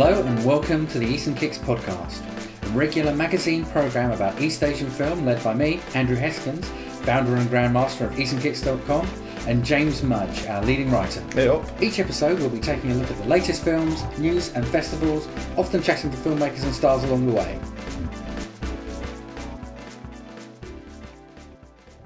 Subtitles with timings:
[0.00, 2.22] Hello and welcome to the Eastern Kicks podcast,
[2.62, 6.66] a regular magazine program about East Asian film led by me, Andrew Heskins,
[7.04, 9.08] founder and grandmaster of EasternKicks.com,
[9.48, 11.20] and James Mudge, our leading writer.
[11.32, 11.64] Hey up.
[11.82, 15.26] Each episode we'll be taking a look at the latest films, news, and festivals,
[15.56, 17.58] often chatting to filmmakers and stars along the way.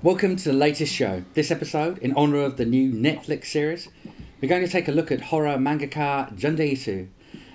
[0.03, 1.25] Welcome to the latest show.
[1.35, 3.91] This episode, in honour of the new Netflix series,
[4.41, 7.09] we're going to take a look at horror mangaka Junji Ito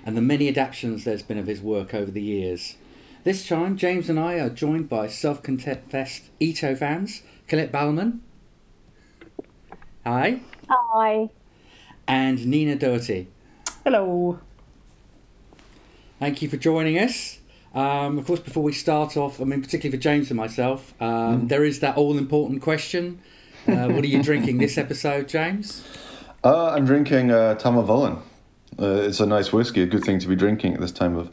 [0.08, 2.76] and the many adaptations there's been of his work over the years.
[3.24, 8.20] This time, James and I are joined by self-confessed Ito fans, Colette Balmain.
[10.06, 10.40] Hi.
[10.70, 11.28] Hi.
[12.06, 13.28] And Niina Doherty.
[13.84, 14.40] Hello.
[16.18, 17.40] Thank you for joining us.
[17.74, 21.42] Um, of course, before we start off, I mean, particularly for James and myself, um,
[21.42, 21.48] Mm.
[21.50, 23.18] there is that all important question.
[23.66, 25.84] Uh, what are you drinking this episode, James?
[26.42, 28.22] Uh, I'm drinking uh, Tamnavulin.
[28.80, 31.30] Uh, it's a nice whiskey, a good thing to be drinking at this time of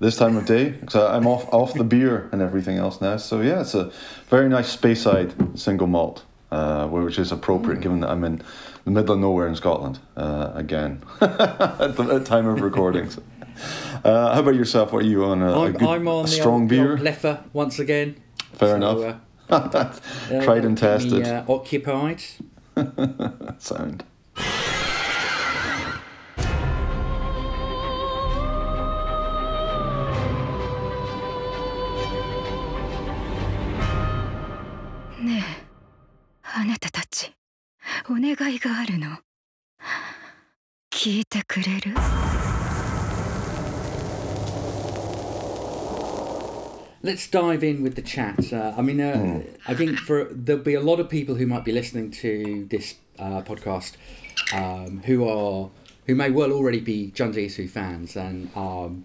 [0.00, 0.74] this time of day.
[0.88, 3.16] So I'm off off the beer and everything else now.
[3.16, 3.90] So yeah, it's a
[4.28, 8.42] very nice Speyside single malt, uh, which is appropriate given that I'm in
[8.84, 13.18] the middle of nowhere in Scotland uh, again at the at time of recordings.
[14.04, 14.92] Uh, how about yourself?
[14.92, 15.40] What are you on?
[15.42, 16.96] A, a I'm, good, I'm on a the strong old, beer.
[16.98, 18.16] Leffer once again.
[18.54, 19.20] Fair So, enough.
[19.50, 21.26] uh, uh, Tried and me, tested.
[21.26, 22.22] uh, occupied.
[23.58, 24.04] Sound.
[36.64, 37.30] あなたたち
[38.08, 39.18] お願いがあるの
[40.90, 41.92] 聞いてくれる
[47.02, 48.50] let's dive in with the chat.
[48.50, 49.46] Uh, I mean, uh, mm.
[49.68, 52.94] I think for there'll be a lot of people who might be listening to this
[53.18, 53.98] uh, podcast
[54.54, 55.68] um, who are
[56.06, 59.04] who may well already be Junji Ito fans and um,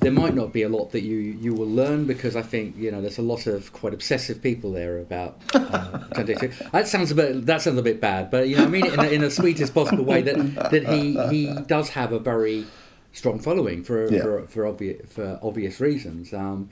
[0.00, 2.90] there might not be a lot that you you will learn because I think you
[2.90, 5.98] know there's a lot of quite obsessive people there about uh,
[6.72, 8.94] That sounds a bit that sounds a bit bad, but you know I mean it
[8.94, 10.36] in, the- in the sweetest possible way that
[10.70, 12.66] that he he does have a very
[13.12, 14.22] strong following for Yeah.
[14.22, 16.32] for for obvious for obvious reasons.
[16.32, 16.68] Um,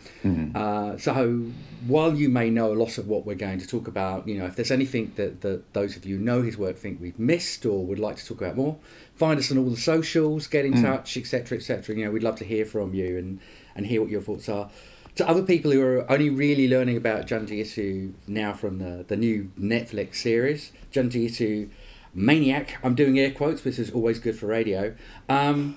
[0.55, 1.13] uh, so
[1.87, 4.47] while you may know a lot of what we're going to talk about, you know
[4.47, 7.65] if there's anything that, that those of you who know his work think we've missed
[7.67, 8.77] or would like to talk about more,
[9.19, 11.97] find us on all the socials, get in touch, etc., etc.
[11.97, 13.41] You know we'd love to hear from you and
[13.75, 14.71] and hear what your thoughts are.
[15.17, 19.17] To other people who are only really learning about Junji Ito now from the, the
[19.17, 21.69] new Netflix series, Junji Ito
[22.15, 24.95] Maniac, I'm doing air quotes, which is always good for radio.
[25.29, 25.77] Um,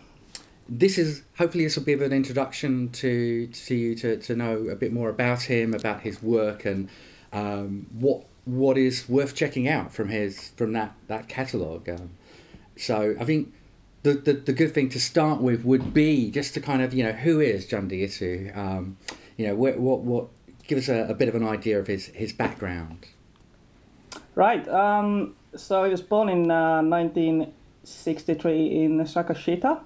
[0.70, 4.18] this is hopefully this will be a bit of an introduction to to you to,
[4.18, 6.88] to know a bit more about him, about his work, and
[7.34, 11.90] um, what what is worth checking out from his from that that catalogue.
[11.90, 12.12] Um,
[12.82, 13.54] so I think
[14.04, 17.04] the, the the good thing to start with would be just to kind of you
[17.04, 18.98] know who is Junji Ito, um,
[19.38, 20.28] you know what what what
[20.68, 23.08] give us a, a bit of an idea of his his background.
[24.36, 24.68] Right.
[24.68, 29.82] Um, so he was born in uh, 1963 in Sakashita,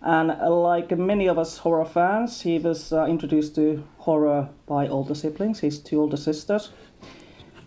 [0.00, 5.14] and like many of us horror fans, he was uh, introduced to horror by older
[5.14, 6.70] siblings, his two older sisters.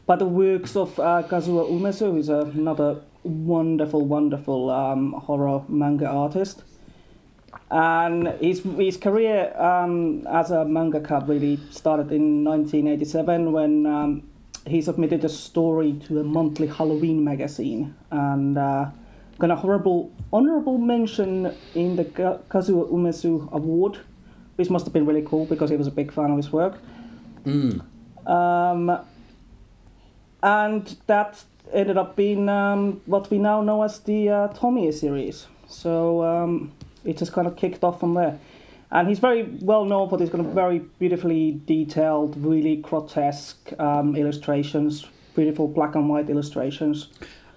[0.05, 6.63] By the works of uh, Kazuo Umezu, who's another wonderful, wonderful um, horror manga artist.
[7.69, 14.29] And his, his career um, as a mangaka really started in 1987 when um,
[14.65, 17.93] he submitted a story to a monthly Halloween magazine.
[18.11, 18.89] And uh,
[19.39, 23.99] got a horrible honorable mention in the Kazuo Umezu Award,
[24.55, 26.77] which must have been really cool because he was a big fan of his work.
[28.25, 28.99] Um,
[30.43, 35.47] and that ended up being um, what we now know as the uh, Tomie series.
[35.67, 36.71] So um,
[37.03, 38.39] it just kind of kicked off from there.
[38.89, 44.15] And he's very well known for these kind of very beautifully detailed, really grotesque um,
[44.15, 45.05] illustrations,
[45.35, 47.09] beautiful black and white illustrations.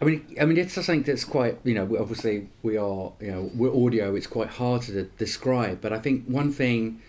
[0.02, 3.50] I mean, I mean, it's something that's quite, you know, obviously we are, you know,
[3.54, 4.14] we're audio.
[4.16, 7.00] It's quite hard to describe, but I think one thing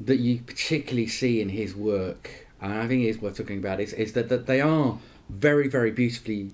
[0.00, 3.78] that you particularly see in his work, and I think it is worth talking about,
[3.78, 4.98] is, is that, that they are
[5.32, 6.50] very, very beautifully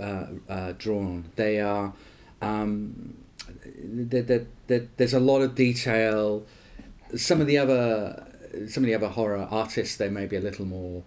[0.00, 1.24] uh, uh, drawn.
[1.36, 1.92] They are,
[2.40, 3.16] um,
[3.74, 6.44] that that that there's a lot of detail.
[7.16, 8.26] Some of the other,
[8.68, 11.02] some of the other horror artists, they may be a little more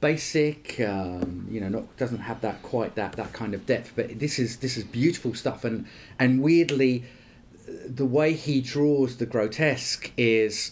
[0.00, 4.18] basic um, you know not doesn't have that quite that that kind of depth but
[4.20, 5.86] this is this is beautiful stuff and
[6.20, 7.02] and weirdly
[7.84, 10.70] the way he draws the grotesque is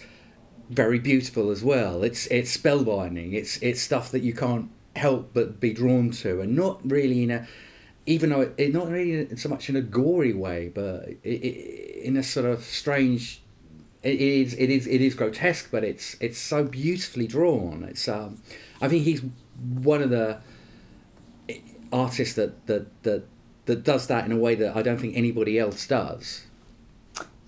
[0.71, 5.61] very beautiful as well it's it's spellbinding it's it's stuff that you can't help but
[5.61, 7.47] be drawn to and not really in a
[8.07, 12.05] even though it, it not really so much in a gory way, but it, it,
[12.05, 13.43] in a sort of strange.
[14.03, 17.83] It is it is it is grotesque, but it's it's so beautifully drawn.
[17.83, 18.41] It's um,
[18.81, 19.23] I think he's
[19.59, 20.39] one of the
[21.93, 23.25] artists that that that
[23.65, 26.47] that does that in a way that I don't think anybody else does.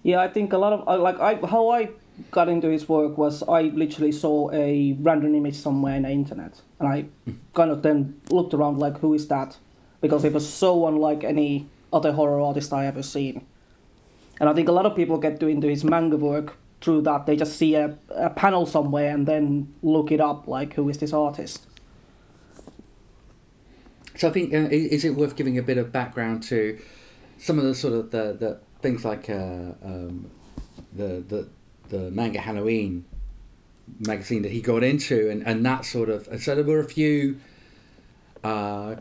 [0.03, 1.91] Yeah, I think a lot of like I how I
[2.31, 6.61] got into his work was I literally saw a random image somewhere in the internet,
[6.79, 7.06] and I
[7.55, 9.56] kind of then looked around like, who is that?
[10.00, 13.47] Because it was so unlike any other horror artist I ever seen.
[14.41, 17.26] And I think a lot of people get into his manga work through that.
[17.26, 20.99] They just see a, a panel somewhere and then look it up, like, who is
[20.99, 21.67] this artist?
[24.17, 26.79] So I think uh, is it worth giving a bit of background to
[27.38, 30.31] some of the sort of the, the things like uh, um,
[30.93, 31.49] the the
[31.88, 33.05] the manga Halloween
[34.00, 36.29] magazine that he got into, and, and that sort of.
[36.43, 37.40] So there were a few
[38.44, 38.96] uh,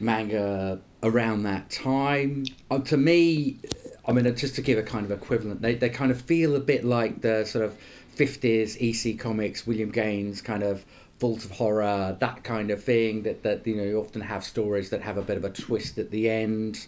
[0.00, 2.44] manga around that time.
[2.70, 3.58] Uh, to me,
[4.06, 6.60] I mean, just to give a kind of equivalent, they, they kind of feel a
[6.60, 7.76] bit like the sort of
[8.16, 10.84] 50s EC Comics, William Gaines kind of
[11.18, 13.22] Vault of Horror, that kind of thing.
[13.22, 15.98] That, that you know, you often have stories that have a bit of a twist
[15.98, 16.86] at the end.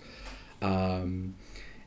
[0.61, 1.35] Um,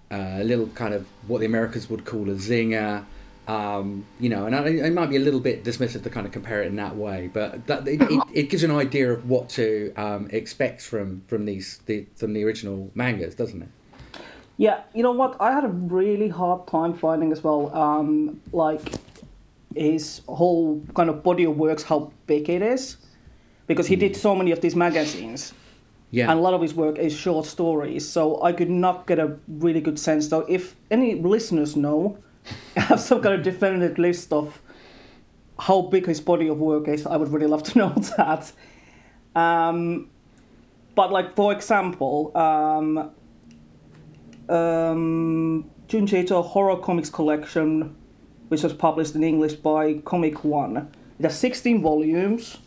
[0.09, 3.03] uh, a little kind of what the Americans would call a zinger.
[3.47, 6.33] Um, you know, and I, it might be a little bit dismissive to kind of
[6.33, 9.47] compare it in that way, but that it, it, it gives an idea of what
[9.49, 13.69] to um, expect from from these the, from the original mangas, doesn't it?
[14.57, 15.37] Yeah, you know what?
[15.39, 18.81] I had a really hard time finding as well, um, like
[19.75, 22.97] his whole kind of body of works, how big it is,
[23.67, 25.53] because he did so many of these magazines.
[26.09, 26.31] Yeah.
[26.31, 29.37] And a lot of his work is short stories, so I could not get a
[29.47, 30.27] really good sense.
[30.27, 32.17] Though, if any listeners know,
[32.75, 34.61] have some kind of definitive list of
[35.59, 38.51] how big his body of work is, I would really love to know that.
[39.35, 40.09] Um,
[40.95, 43.11] but, like, for example, um,
[44.49, 47.95] um, Junji Ito Horror Comics Collection,
[48.47, 50.91] which was published in English by Comic One.
[51.19, 52.57] It has 16 volumes.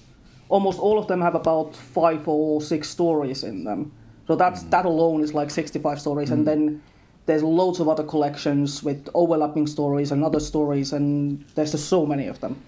[0.49, 3.93] Almost all of them have about five or six stories in them.
[4.27, 6.83] So that's that alone is like 65 stories, and then
[7.31, 12.05] there's loads of other collections with overlapping stories and other stories, and there's just so
[12.05, 12.61] many of them.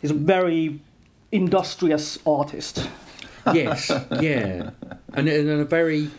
[0.00, 0.80] He's a very
[1.30, 2.88] industrious artist.
[3.52, 4.70] yes, yeah,
[5.12, 6.10] and, and a very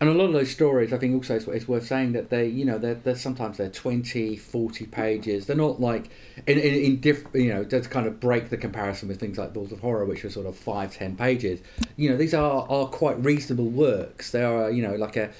[0.00, 2.48] and a lot of those stories, I think also it's, it's worth saying that they,
[2.48, 5.46] you know, they're, they're sometimes they're 20, 40 pages.
[5.46, 6.10] They're not like
[6.48, 9.52] in in, in diff, you know, to kind of break the comparison with things like
[9.52, 11.60] Vaults of Horror, which are sort of five, ten pages.
[11.96, 14.32] You know, these are are quite reasonable works.
[14.32, 15.30] They are, you know, like a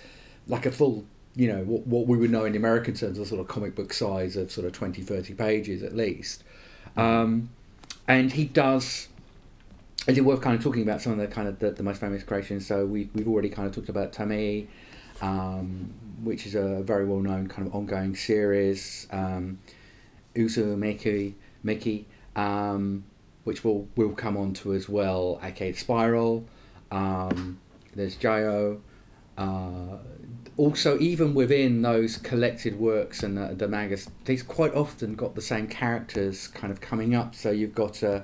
[0.48, 1.04] like a full
[1.34, 3.92] you know what, what we would know in American terms of sort of comic book
[3.92, 6.44] size of sort of 20 30 pages at least.
[6.96, 7.50] Um,
[8.06, 9.08] and he does
[10.06, 12.00] is it worth kind of talking about some of the kind of the, the most
[12.00, 12.66] famous creations?
[12.66, 14.66] So we, we've already kind of talked about Tomie
[15.20, 19.58] um, which is a very well known kind of ongoing series um,
[20.34, 22.06] Uzumaki Miki
[22.36, 23.04] um,
[23.44, 26.44] which we'll, we'll come on to as well Arcade Spiral
[26.90, 27.58] um,
[27.94, 28.80] there's Gyo
[29.38, 29.96] uh,
[30.56, 35.40] also, even within those collected works and the, the mangas, they've quite often got the
[35.40, 37.34] same characters kind of coming up.
[37.34, 38.22] So you've got uh,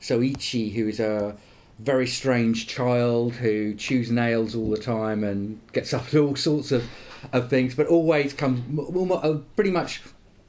[0.00, 1.36] Soichi, who is a
[1.78, 6.72] very strange child who chews nails all the time and gets up to all sorts
[6.72, 6.84] of,
[7.32, 10.02] of things, but always comes, uh, pretty much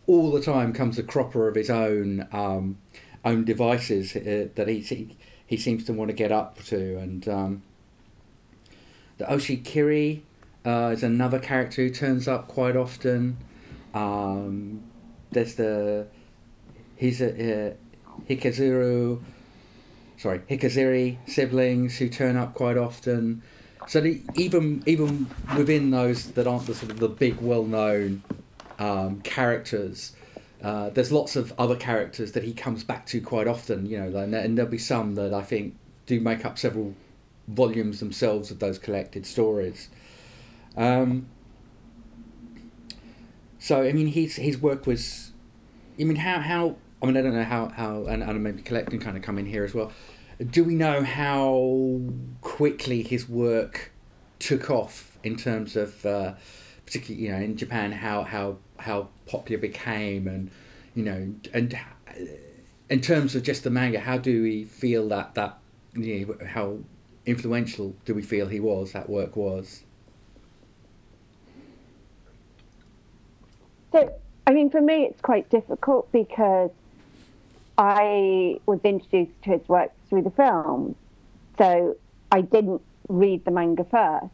[0.08, 2.77] all the time, comes a cropper of his own um,
[3.25, 5.15] own devices uh, that he, he
[5.46, 7.63] he seems to want to get up to, and um,
[9.18, 10.22] the Oshikiri
[10.65, 13.38] uh, is another character who turns up quite often.
[13.93, 14.84] Um,
[15.32, 16.08] there's the
[16.96, 17.74] he's a uh,
[18.29, 19.22] Hikazuru,
[20.17, 23.41] sorry Hikizuri siblings who turn up quite often.
[23.88, 25.27] So the, even even
[25.58, 28.24] within those that aren't the sort of the big well known
[28.79, 30.13] um, characters,
[30.63, 33.86] uh, there's lots of other characters that he comes back to quite often.
[33.86, 36.96] You know, and, and there'll be some that I think do make up several
[37.48, 39.89] volumes themselves of those collected stories.
[40.75, 41.27] Um,
[43.60, 45.32] so I mean, his his work was,
[46.00, 49.00] I mean, how how I mean, I don't know how how and, and maybe collecting
[49.00, 49.92] kind of come in here as well.
[50.50, 52.01] Do we know how
[52.42, 53.92] quickly his work
[54.39, 56.34] took off in terms of, uh,
[56.86, 60.51] particularly you know, in Japan, how how how popular became, and
[60.96, 61.77] you know, and
[62.89, 65.58] in terms of just the manga, how do we feel that that
[65.94, 66.80] you know, how
[67.25, 68.92] influential do we feel he was?
[68.92, 69.84] That work was.
[73.94, 74.12] So,
[74.48, 76.72] I mean, for me, it's quite difficult because
[77.78, 80.96] I was introduced to his work through the film.
[81.58, 81.96] So
[82.32, 84.34] I didn't read the manga first.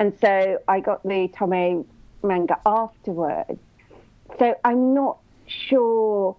[0.00, 1.86] And so I got the Tomie
[2.22, 3.60] manga afterwards.
[4.40, 6.36] So I'm not sure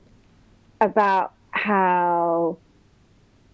[0.81, 2.57] about how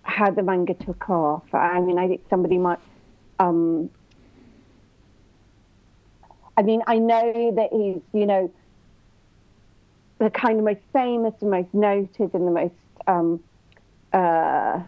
[0.02, 1.44] how the manga took off.
[1.54, 2.80] I mean, I think somebody might.
[3.40, 3.90] Um,
[6.58, 8.52] I mean, I know that he's, you know,
[10.20, 12.74] the kind of most famous and most noted and the most
[13.08, 13.44] um,
[14.14, 14.82] uh,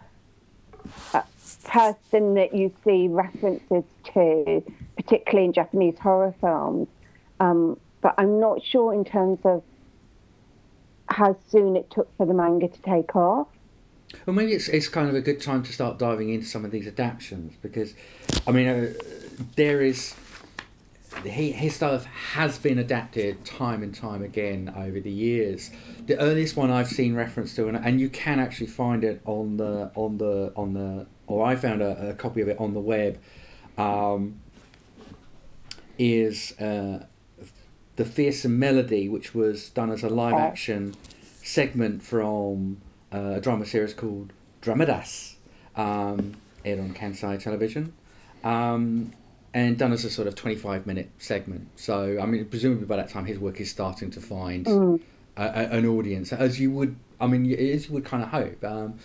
[1.12, 1.22] uh,
[1.64, 4.62] person that you see references to,
[4.96, 6.88] particularly in Japanese horror films.
[7.40, 9.62] Um, but I'm not sure in terms of
[11.08, 13.48] how soon it took for the manga to take off.
[14.24, 16.70] Well, maybe it's it's kind of a good time to start diving into some of
[16.70, 17.94] these adaptations because,
[18.46, 18.92] I mean, uh,
[19.56, 20.14] there is
[21.24, 25.70] he, his stuff has been adapted time and time again over the years.
[26.06, 29.56] The earliest one I've seen reference to, and, and you can actually find it on
[29.56, 32.80] the on the on the, or I found a, a copy of it on the
[32.80, 33.18] web,
[33.78, 34.40] um,
[35.98, 37.06] is uh,
[37.96, 40.94] the fearsome melody, which was done as a live action
[41.42, 42.78] segment from
[43.12, 45.34] uh, a drama series called Dramadas,
[45.76, 47.92] um, aired on Kansai Television.
[48.44, 49.12] Um,
[49.56, 51.66] and done as a sort of 25 minute segment.
[51.76, 55.00] So, I mean, presumably by that time his work is starting to find Mm.
[55.38, 58.62] a, a, an audience, as you would, I mean, as you would kind of hope.
[58.62, 58.98] Um,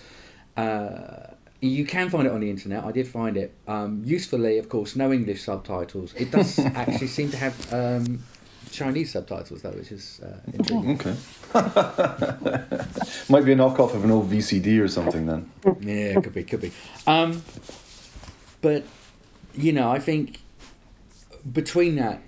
[0.58, 1.27] uh,
[1.62, 2.84] you can find it on the internet.
[2.84, 3.53] I did find it.
[3.65, 6.13] Um, usefully, of course, no English subtitles.
[6.15, 8.22] It does actually seem to have um,
[8.72, 10.96] Chinese subtitles, though, which is uh, intriguing.
[11.00, 11.15] Okay.
[13.29, 15.50] Might be a knockoff of an old VCD or something then.
[15.79, 16.72] Yeah, could be, could be.
[17.08, 17.41] Um,
[18.62, 18.84] but
[19.53, 20.39] you know, I think
[21.51, 22.22] between that,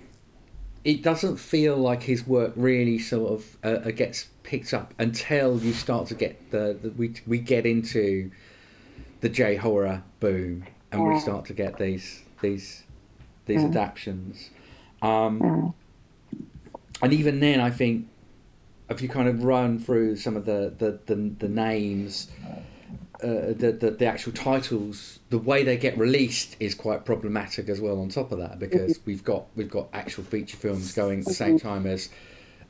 [0.84, 5.58] it doesn't feel like his work really sort of uh, uh, gets picked up until
[5.58, 8.30] you start to get the, the we we get into
[9.20, 12.84] the J horror boom, and we start to get these these
[13.46, 14.50] these adaptions.
[15.00, 15.74] Um,
[17.02, 18.08] and even then, I think
[18.90, 22.30] if you kind of run through some of the the, the, the names,
[23.24, 27.80] uh, the, the the actual titles, the way they get released is quite problematic as
[27.80, 27.98] well.
[28.00, 31.32] On top of that, because we've got we've got actual feature films going at the
[31.34, 32.10] same time as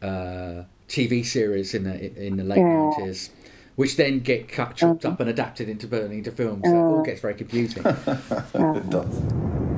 [0.01, 2.91] uh, TV series in the in the late Yeah.
[2.91, 3.31] nineties.
[3.77, 6.63] Which then get cut, chopped up, and adapted into burning into films.
[6.65, 7.83] So it all gets very confusing.
[7.85, 9.74] it does.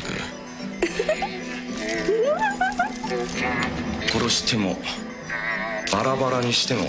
[0.00, 0.16] ってい
[4.08, 4.76] く殺しても
[5.92, 6.88] バラバラにしても。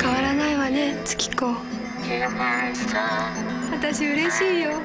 [0.00, 1.46] 変わらないわね月子。
[3.72, 4.80] 私嬉しいよ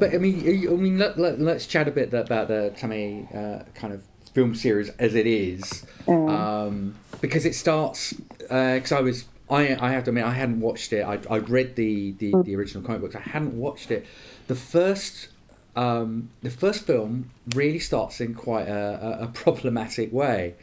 [0.00, 3.64] But I mean, I mean, let, let, let's chat a bit about the Tomie uh,
[3.74, 4.02] kind of
[4.32, 8.14] film series as it is, um, because it starts.
[8.38, 11.02] Because I was, I, I have to admit, I hadn't watched it.
[11.02, 13.14] I I read the, the the original comic books.
[13.14, 14.06] I hadn't watched it.
[14.48, 15.28] The first.
[15.76, 20.56] Um, the first film really starts in quite a, a, a problematic way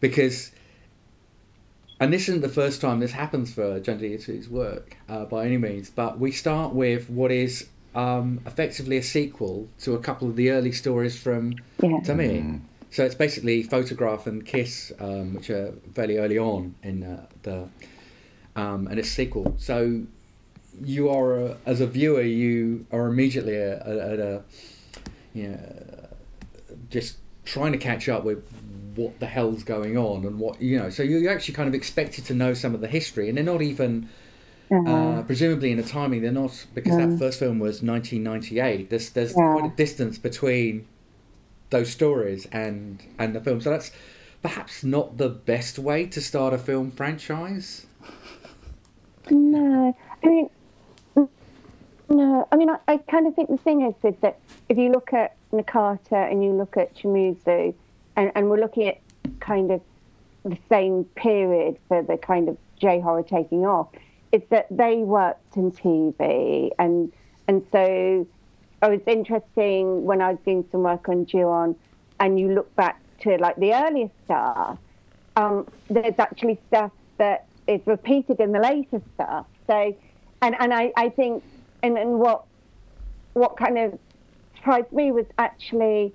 [0.00, 0.50] because
[2.00, 5.88] and this isn't the first time this happens for Ito's work uh, by any means,
[5.90, 10.50] but we start with what is um, effectively a sequel to a couple of the
[10.50, 11.88] early stories from Yeah.
[12.04, 12.60] Tomie.
[12.92, 17.68] So it's basically Photograph and Kiss, um, which are fairly early on in uh, the
[18.56, 19.54] um, and it's a sequel.
[19.58, 20.02] So
[20.82, 24.42] you are uh, as a viewer, you are immediately at a, at a
[25.34, 26.08] you know
[26.90, 28.42] just trying to catch up with
[28.96, 30.90] what the hell's going on and what you know.
[30.90, 33.62] So you're actually kind of expected to know some of the history, and they're not
[33.62, 34.08] even.
[34.72, 38.88] Uh, presumably in the timing, they're not because that first film was 1998.
[38.88, 40.86] There's there's quite a distance between
[41.70, 43.90] those stories and and the film, so that's
[44.42, 47.86] perhaps not the best way to start a film franchise.
[49.28, 50.48] No, I mean,
[52.08, 54.90] no, I mean, I, I kind of think the thing is, is that if you
[54.90, 57.74] look at Nakata and you look at Shimizu,
[58.16, 59.00] and, and we're looking at
[59.40, 59.80] kind of
[60.44, 63.88] the same period for the kind of J horror taking off,
[64.32, 67.12] is that they worked in TV, and
[67.48, 68.26] and so
[68.82, 71.76] it was interesting when I was doing some work on Ju-on,
[72.20, 74.78] and you look back to like the earlier stuff.
[75.36, 79.46] Um, there's actually stuff that is repeated in the later stuff.
[79.66, 79.96] So,
[80.42, 81.44] and and I, I think
[81.82, 82.44] and and what
[83.32, 83.98] what kind of
[84.56, 86.12] surprised me was actually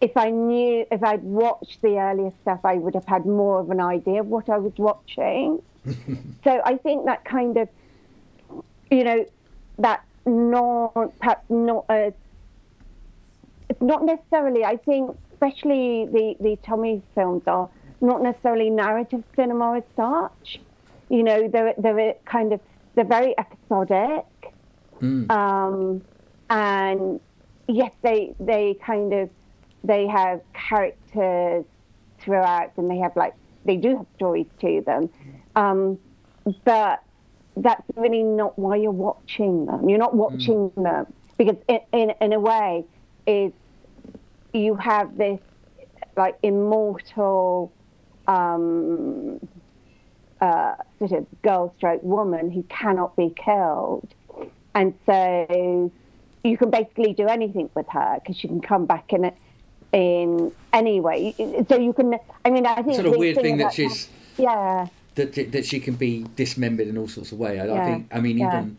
[0.00, 3.70] if I knew, if I'd watched the earlier stuff, I would have had more of
[3.70, 5.60] an idea of what I was watching.
[6.44, 7.68] so I think that kind of,
[8.90, 9.24] you know,
[9.78, 14.64] that not perhaps not it's not necessarily.
[14.64, 17.68] I think, especially the the Tomie films are
[18.00, 20.60] not necessarily narrative cinema as such.
[21.08, 22.60] You know, they're they're kind of
[22.94, 24.24] they're very episodic,
[25.00, 25.30] Mm.
[25.30, 26.02] um,
[26.50, 27.20] and
[27.68, 29.30] yes, they they kind of
[29.82, 31.64] they have characters
[32.18, 33.34] throughout, and they have like
[33.64, 35.08] they do have stories to them,
[35.56, 35.98] um,
[36.64, 37.02] but
[37.56, 39.88] that's really not why you're watching them.
[39.88, 42.84] You're not watching them because in, in in a way
[43.26, 43.52] is
[44.52, 45.40] you have this
[46.16, 47.72] like immortal
[48.26, 49.40] um,
[50.40, 54.08] uh, sort of girl stroke woman who cannot be killed.
[54.74, 55.92] And so
[56.44, 59.36] you can basically do anything with her because she can come back in it
[59.92, 61.34] in any way.
[61.68, 65.34] So you can, I mean, I think Sort of weird thing that she's yeah, that
[65.52, 67.60] that she can be dismembered in all sorts of ways.
[67.60, 68.08] I, I think.
[68.12, 68.48] I mean, yeah.
[68.48, 68.76] even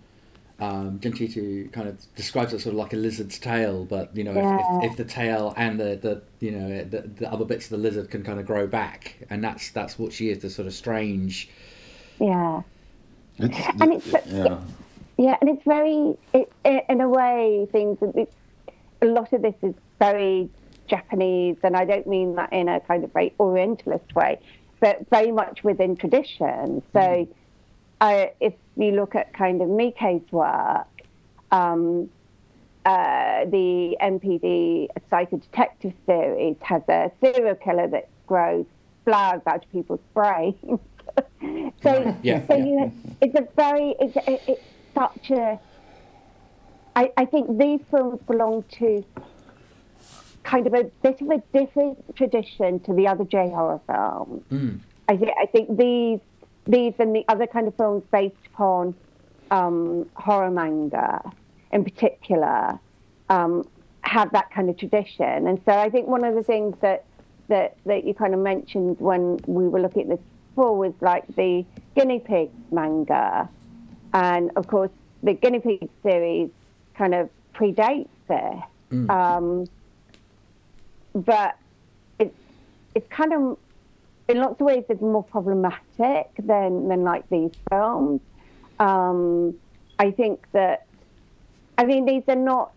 [0.59, 4.23] um, Junji Ito kind of describes it sort of like a lizard's tail, but you
[4.23, 4.77] know, Yeah.
[4.79, 7.71] if, if, if the tail and the, the you know the, the other bits of
[7.71, 10.67] the lizard can kind of grow back, and that's that's what she is, the sort
[10.67, 11.49] of strange.
[12.19, 12.61] yeah.
[13.37, 14.59] It's, And it's- yeah.
[15.17, 17.97] Yeah, and it's very, it, it, in a way, things.
[18.15, 18.33] It's,
[19.03, 20.49] a lot of this is very
[20.87, 24.39] Japanese, and I don't mean that in a kind of very Orientalist way,
[24.81, 26.81] but very much within tradition.
[26.91, 27.27] So,
[28.01, 30.87] I, if you look at kind of Miike's work,
[31.51, 32.09] um,
[32.83, 38.65] uh, the MPD Psycho Detective series has a serial killer that grows
[39.05, 40.55] flowers out of people's brains.
[41.83, 42.65] so, Yeah, so yeah.
[42.65, 42.91] you,
[43.21, 44.63] it's a very, it's, it, it's
[44.95, 45.59] such a.
[46.95, 49.05] I, I think these films belong to
[50.43, 54.43] kind of a bit of a different tradition to the other J horror films.
[54.51, 54.79] Mm.
[55.07, 56.19] I think I think these
[56.65, 58.95] these and the other kind of films based upon
[59.49, 61.21] um, horror manga
[61.71, 62.79] in particular
[63.29, 63.67] um,
[64.01, 65.47] have that kind of tradition.
[65.47, 67.05] And so I think one of the things that
[67.47, 71.27] that that you kind of mentioned when we were looking at this before was like
[71.35, 73.49] the guinea pig manga,
[74.13, 74.91] and of course
[75.23, 76.49] the guinea pig series
[76.95, 78.63] kind of predates this.
[79.09, 79.67] Um,
[81.13, 81.57] but
[82.19, 82.35] it's
[82.95, 83.57] it's kind of
[84.29, 88.21] in lots of ways it's more problematic than than like these films.
[88.79, 89.55] Um,
[89.99, 90.85] I think that
[91.77, 92.71] I mean these are not.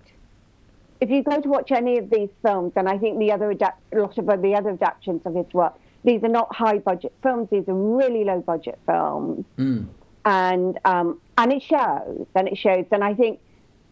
[1.01, 3.81] If you go to watch any of these films, and I think the other adapt,
[3.93, 7.49] a lot of the other adaptations of his work, these are not high budget films.
[7.51, 9.87] These are really low budget films, Mm.
[10.25, 12.87] and um, and it shows, and it shows.
[12.91, 13.41] And I think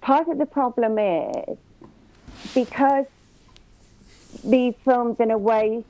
[0.01, 1.59] part of the problem is
[2.55, 3.07] because
[4.45, 5.85] these films, in a way,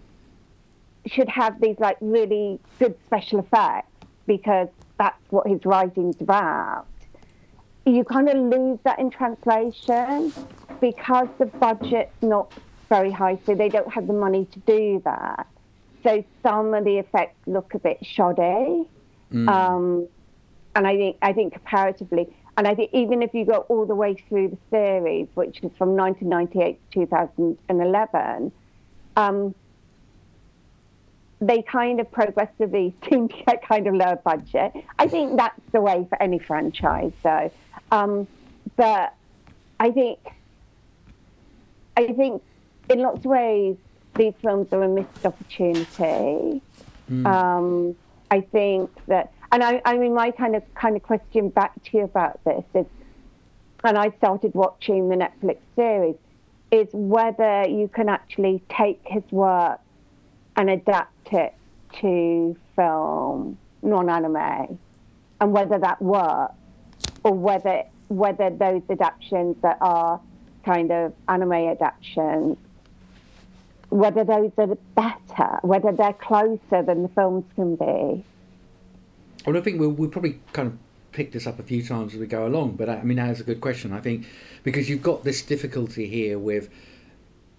[1.06, 3.88] should have these like really good special effects
[4.26, 6.86] because that's what his writing's about.
[7.84, 10.32] You kind of lose that in translation
[10.80, 12.52] because the budget's not
[12.88, 15.46] very high, so they don't have the money to do that.
[16.02, 18.84] So some of the effects look a bit shoddy.
[19.48, 20.08] Um,
[20.74, 22.28] and I think I think comparatively,
[22.62, 25.72] and I think even if you go all the way through the series, which is
[25.76, 28.52] from 1998 to 2011,
[29.16, 29.52] um,
[31.40, 34.74] they kind of progressively seem to get kind of lower budget.
[34.96, 37.50] I think that's the way for any franchise, though.
[37.90, 38.28] Um,
[38.76, 39.12] but
[39.80, 40.20] I think
[41.96, 42.44] I think
[42.90, 43.76] in lots of ways
[44.14, 46.62] these films are a missed opportunity.
[47.26, 47.96] Um,
[48.30, 51.98] I think that, and I, I mean, my kind of kind of question back to
[51.98, 52.86] you about this is,
[53.84, 56.16] and I started watching the Netflix series,
[56.70, 59.78] is whether you can actually take his work
[60.56, 61.54] and adapt it
[62.00, 64.78] to film, non-anime,
[65.40, 66.54] and whether that works,
[67.22, 70.20] or whether whether those adaptations that are
[70.64, 72.56] kind of anime adaptations
[73.92, 78.24] whether those are better, whether they're closer than the films can be.
[79.46, 80.78] Well, I think we'll, we'll probably kind of
[81.12, 83.30] pick this up a few times as we go along, but I I mean, that
[83.30, 83.92] is a good question.
[83.92, 84.26] I think
[84.62, 86.68] because you've got this difficulty here with,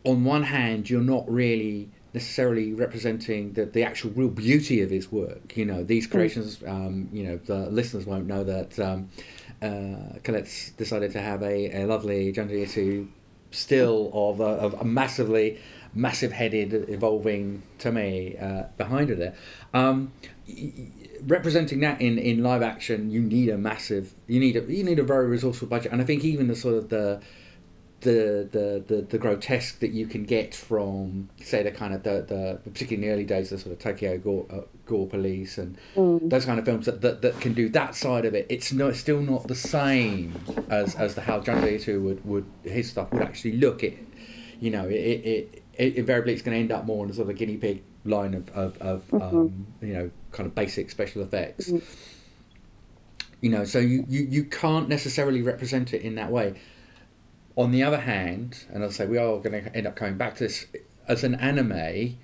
[0.04, 5.12] on one hand, you're not really necessarily representing the, the actual real beauty of his
[5.12, 5.58] work.
[5.58, 9.10] You know, these creations, um, you know, the listeners won't know that um,
[9.62, 13.08] uh, Colette's decided to have a, a lovely Junji Ito
[13.52, 15.60] still of a, of a massively
[15.96, 19.36] massive headed evolving Tomie uh, behind her there.
[19.74, 20.12] Um,
[21.28, 25.00] representing that in, in live action, you need a massive, you need a you need
[25.00, 27.22] a very resourceful budget, and I think even the sort of the
[28.02, 32.26] the the the, the grotesque that you can get from say the kind of the,
[32.28, 35.78] the particularly in the early days the sort of Tokyo Gore, uh, Gore Police and
[35.96, 36.30] Mm.
[36.30, 38.46] those kind of films that, that, that can do that side of it.
[38.50, 40.36] It's not still not the same
[40.70, 43.84] as as the how Junji Ito would would his stuff would actually look.
[43.84, 43.98] It
[44.60, 47.30] you know it it, it invariably it's going to end up more in the sort
[47.30, 49.38] of guinea pig line of of, of mm-hmm.
[49.38, 51.70] um, you know kind of basic special effects.
[51.70, 51.86] Mm-hmm.
[53.42, 56.56] You know, so you, you, you can't necessarily represent it in that way.
[57.58, 60.36] On the other hand, and I'll say we are going to end up coming back
[60.36, 60.66] to this
[61.10, 62.18] as an anime.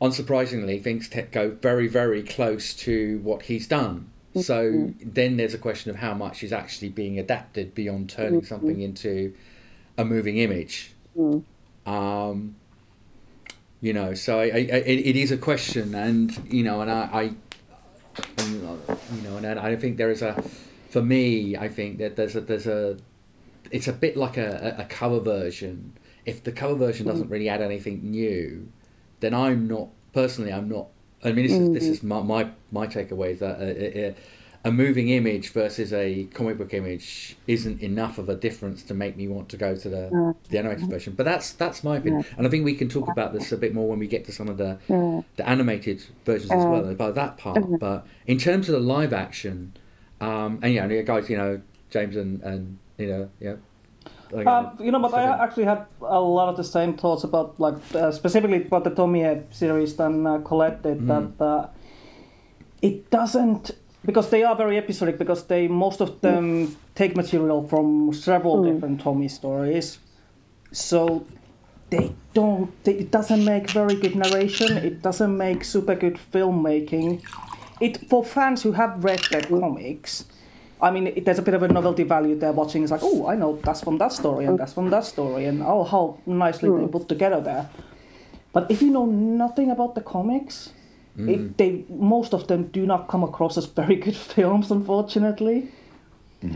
[0.00, 4.08] Unsurprisingly, things te- go very, very close to what he's done.
[4.36, 4.40] Mm-hmm.
[4.40, 8.80] So then there's a question of how much is actually being adapted beyond turning something
[8.80, 9.34] into
[9.98, 10.92] a moving image.
[11.86, 12.54] Um,
[13.82, 17.00] you know, so I, I, it, it is a question, and you know, and I,
[17.12, 17.24] I
[18.38, 20.40] uh, you know, and I I think there is a,
[20.88, 22.96] for me, I think that there's a there's a,
[23.72, 25.94] it's a bit like a, a cover version.
[26.24, 28.70] If the cover version doesn't really add anything new,
[29.18, 30.52] then I'm not personally.
[30.52, 30.86] I'm not.
[31.24, 31.90] I mean, this is this mm.
[31.90, 34.14] is my my, my takeaway is that a, a,
[34.64, 39.16] a moving image versus a comic book image isn't enough of a difference to make
[39.16, 41.14] me want to go to the the animated version.
[41.14, 43.74] But that's that's my opinion, and I think we can talk about this a bit
[43.74, 44.78] more when we get to some of the
[45.36, 47.64] the animated versions as well about that part.
[47.78, 49.72] But in terms of the live action,
[50.20, 53.56] um, and yeah, and guys, you know, James and and you know, yeah.
[54.30, 57.58] like, Um, you know, but I actually had a lot of the same thoughts about,
[57.58, 61.06] like, uh, specifically about the Tomie series than uh, Colette did.
[61.08, 61.66] That uh,
[62.80, 63.72] it doesn't
[64.04, 65.18] because they are very episodic.
[65.18, 66.74] Because they most of them mm.
[66.94, 68.72] take material from several mm.
[68.72, 69.98] different Tomie stories,
[70.72, 71.24] so
[71.90, 72.70] they don't.
[72.84, 74.76] They, it doesn't make very good narration.
[74.76, 77.22] It doesn't make super good filmmaking.
[77.80, 80.24] It for fans who have read their comics.
[80.80, 82.52] I mean, it, there's a bit of a novelty value there.
[82.52, 85.46] Watching it's like, oh, I know that's from that story and that's from that story,
[85.46, 86.90] and oh, how nicely they mm.
[86.90, 87.70] put together there.
[88.52, 90.70] But if you know nothing about the comics,
[91.16, 95.70] it, they most of them do not come across as very good films, unfortunately.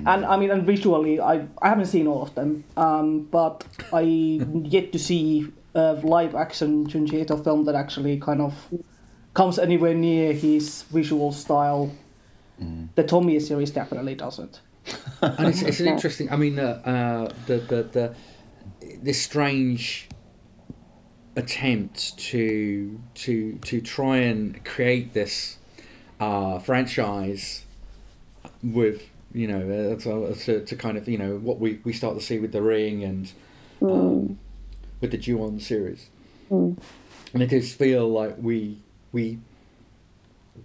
[0.04, 4.00] And I mean, and visually, I I haven't seen all of them, um, but I
[4.64, 8.54] yet to see a live action Junji Ito film that actually kind of
[9.34, 11.92] comes anywhere near his visual style.
[12.94, 14.60] The Tomie series definitely doesn't.
[15.22, 16.32] and it's, it's an interesting.
[16.32, 18.14] I mean, uh, uh, the the the
[19.02, 20.08] this strange
[21.36, 25.58] attempt to to to try and create this
[26.18, 27.64] uh, franchise
[28.62, 32.18] with you know uh, to, to, to kind of you know what we, we start
[32.18, 33.32] to see with the ring and
[33.82, 34.38] um,
[35.00, 36.08] with the Ju-on series,
[37.34, 38.78] and it does feel like we
[39.12, 39.38] we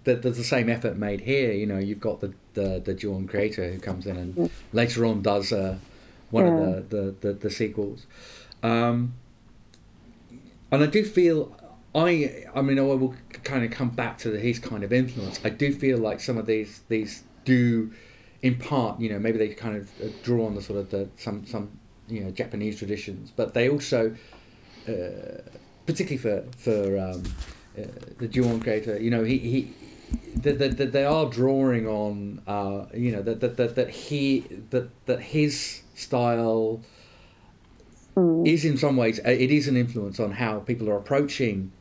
[0.04, 1.52] that there's the same effort made here.
[1.52, 5.22] You know, you've got the the, the Ju-on creator who comes in and later on
[5.22, 5.76] does uh,
[6.30, 8.06] one of the, the, the, the sequels.
[8.62, 9.14] Um,
[10.72, 11.54] and I do feel
[11.94, 15.38] I I mean I will kind of come back to the, his kind of influence.
[15.44, 17.92] I do feel like some of these these do
[18.40, 21.08] in part you know maybe they kind of uh, draw on the sort of the
[21.16, 24.16] some some you know Japanese traditions, but they also
[24.88, 25.42] uh,
[25.86, 27.22] particularly for for um,
[27.78, 27.86] uh,
[28.18, 29.74] the Ju-on creator you know he he.
[30.36, 34.40] That, that, that they are drawing on, uh, you know, that, that, that, that he
[34.68, 36.82] that that his style
[38.16, 38.46] Mm.
[38.46, 41.72] is in some ways uh, it is an influence on how people are approaching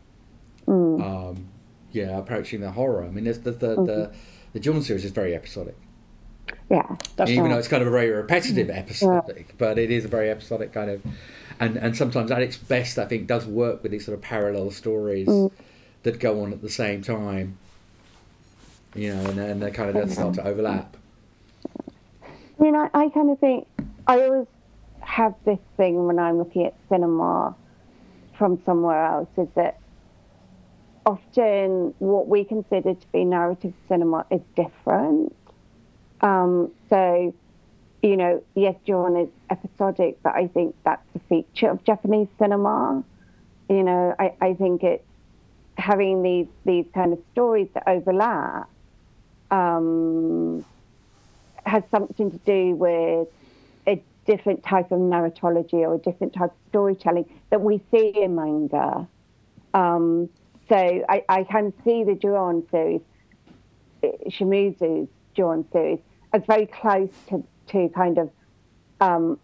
[0.65, 1.02] mm.
[1.04, 1.50] um
[1.91, 3.04] yeah approaching the horror.
[3.04, 3.86] I mean there's the the mm-hmm.
[3.86, 4.13] the,
[4.54, 5.76] the Ju-On series is very episodic.
[6.70, 6.96] Yeah.
[7.15, 7.50] That's even right.
[7.50, 8.78] though it's kind of a very repetitive mm.
[8.78, 11.02] episodic but it is a very episodic kind of
[11.60, 14.72] and and sometimes at its best i think does work with these sort of parallel
[14.72, 15.28] stories
[16.04, 17.58] that go on at the same time.
[18.96, 20.98] You know and, and they kind of does start to overlap.
[22.26, 23.65] I mean, I, I kind of think
[24.06, 24.48] I always
[25.01, 27.55] have this thing when I'm looking at cinema
[28.37, 29.79] from somewhere else is that
[31.05, 35.35] often what we consider to be narrative cinema is different.
[36.21, 37.33] Um, so,
[38.01, 43.03] you know, yes, Ju-On is episodic, but I think that's a feature of Japanese cinema.
[43.69, 45.03] You know, I, I think it's
[45.77, 48.69] having these these kind of stories that overlap.
[49.49, 50.65] Um,
[51.65, 53.27] has something to do with
[54.25, 59.07] different type of narratology or a different type of storytelling that we see in manga.
[59.73, 60.29] Um,
[60.69, 60.77] so
[61.10, 63.01] I, I can see the Ju-On series,
[64.29, 65.99] Shimizu's Ju-On series,
[66.34, 68.29] as very close to, to kind of
[69.01, 69.39] um,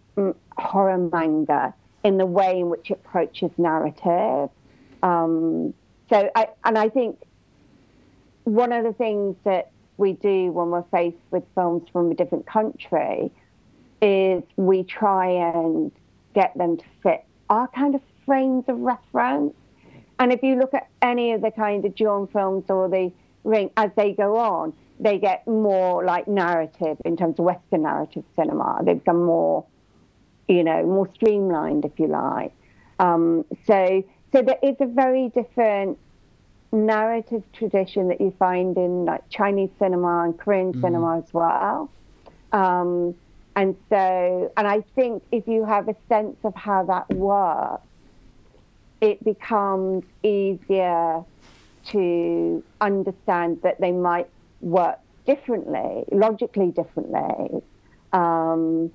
[0.57, 4.49] horror manga in the way in which it approaches narrative.
[5.03, 5.73] Um,
[6.09, 7.19] so I, and I think
[8.43, 12.45] one of the things that we do when we're faced with films from a different
[12.45, 13.31] country
[14.01, 15.91] is we try and
[16.33, 19.55] get them to fit our kind of frames of reference.
[20.19, 23.12] And if you look at any of the kind of Ju-On films or the
[23.43, 28.23] Ring as they go on, they get more like narrative in terms of Western narrative
[28.36, 28.79] cinema.
[28.83, 29.65] They become more,
[30.47, 32.51] you know, more streamlined, if you like.
[32.99, 35.97] Um, so, so there is a very different
[36.71, 40.81] narrative tradition that you find in like Chinese cinema and Korean mm.
[40.81, 41.89] cinema as well.
[42.51, 43.15] Um,
[43.57, 47.81] and so, and I think if you have a sense of how that works,
[49.01, 51.23] it becomes easier
[51.87, 54.29] to understand that they might
[54.61, 57.63] work differently, logically differently.
[58.13, 58.91] Um,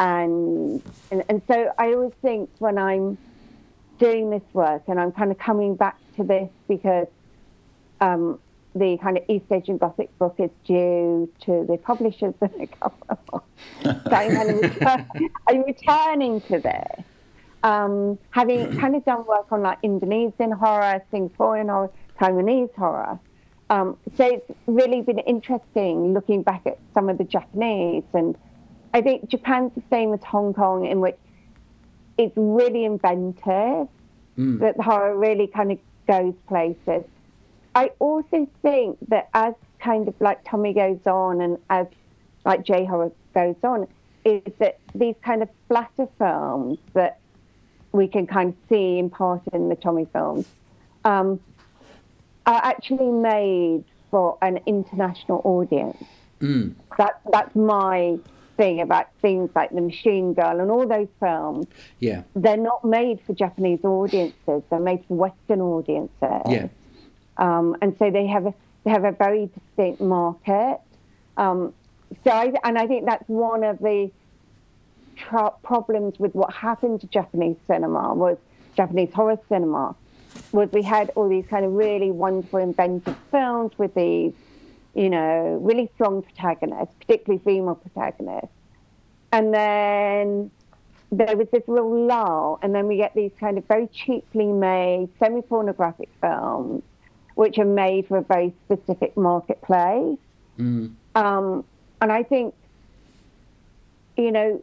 [0.00, 3.16] and, and, and so I always think when I'm
[4.00, 7.06] doing this work, and I'm kind of coming back to this because
[8.00, 8.40] um,
[8.74, 13.44] the kind of East Asian Gothic book is due to the publishers in a couple
[13.82, 15.06] so I'm, kind of return,
[15.48, 17.04] I'm returning to this.
[17.62, 23.18] Um, having kind of done work on like Indonesian horror, Singaporean horror, Taiwanese horror.
[23.70, 28.04] Um, so it's really been interesting looking back at some of the Japanese.
[28.12, 28.36] And
[28.92, 31.16] I think Japan's the same as Hong Kong, in which
[32.18, 33.88] it's really inventive,
[34.36, 34.58] mm.
[34.60, 35.78] that the horror really kind of
[36.08, 37.04] goes places.
[37.74, 41.86] I also think that as kind of like Tomie goes on and as
[42.44, 43.86] like J horror goes on,
[44.24, 47.18] is that these kind of splatter films that
[47.92, 50.46] we can kind of see in part in the Tomie films
[51.04, 51.40] um,
[52.46, 56.02] are actually made for an international audience.
[56.40, 56.74] Mm.
[56.98, 58.18] That, that's my
[58.56, 61.66] thing about things like The Machine Girl and all those films.
[61.98, 62.22] Yeah.
[62.34, 66.42] They're not made for Japanese audiences, they're made for Western audiences.
[66.48, 66.68] Yeah.
[67.40, 70.78] Um, and so they have a, they have a very distinct market.
[71.36, 71.74] Um,
[72.22, 74.10] so I, and I think that's one of the
[75.16, 78.36] tra- problems with what happened to Japanese cinema was
[78.76, 79.96] Japanese horror cinema
[80.52, 84.32] was we had all these kind of really wonderful inventive films with these,
[84.94, 88.48] you know, really strong protagonists, particularly female protagonists.
[89.32, 90.50] And then
[91.12, 95.08] there was this real lull, and then we get these kind of very cheaply made
[95.18, 96.82] semi pornographic films,
[97.40, 100.18] which are made for a very specific marketplace.
[100.58, 100.92] Mm.
[101.14, 101.64] Um,
[102.02, 102.54] and I think,
[104.18, 104.62] you know,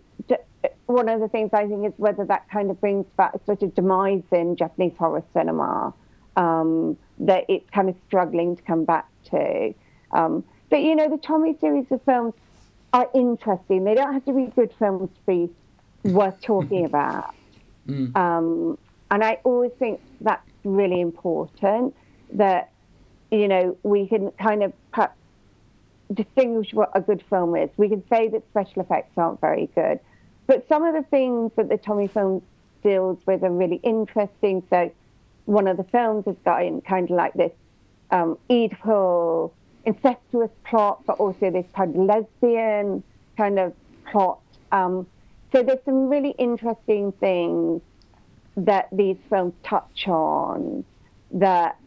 [0.85, 3.63] one of the things I think is whether that kind of brings back a sort
[3.63, 5.91] of demise in Japanese horror cinema
[6.35, 9.73] um, that it's kind of struggling to come back to.
[10.11, 12.35] Um, but you know, the Tomie series of films
[12.93, 13.85] are interesting.
[13.85, 15.49] They don't have to be good films to be
[16.11, 17.33] worth talking about.
[17.87, 18.15] Mm.
[18.15, 18.77] Um,
[19.09, 21.95] and I always think that's really important
[22.33, 22.71] that
[23.31, 24.73] you know we can kind of
[26.13, 27.69] distinguish what a good film is.
[27.77, 29.99] We can say that special effects aren't very good,
[30.45, 32.41] but some of the things that the Tomie film
[32.83, 34.63] deals with are really interesting.
[34.69, 34.91] So
[35.45, 37.51] one of the films has got in kind of like this
[38.11, 38.37] um,
[39.85, 43.03] incestuous plot, but also this kind of lesbian
[43.35, 43.73] kind of
[44.11, 44.39] plot.
[44.71, 45.07] Um,
[45.51, 47.81] so there's some really interesting things
[48.57, 50.83] that these films touch on
[51.31, 51.77] that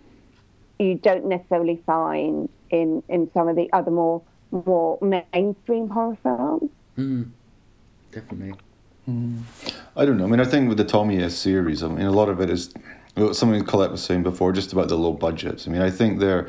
[0.81, 6.71] you don't necessarily find in, in some of the other more more mainstream horror films.
[6.99, 7.31] Mm
[8.13, 8.55] definitely.
[9.09, 9.43] Mm.
[9.97, 10.25] I don't know.
[10.25, 12.51] I mean, I think with the Tomie S series, I mean, a lot of it
[12.51, 12.73] is
[13.33, 15.67] something Colette was saying before, just about the low budgets.
[15.67, 16.49] I mean, I think they're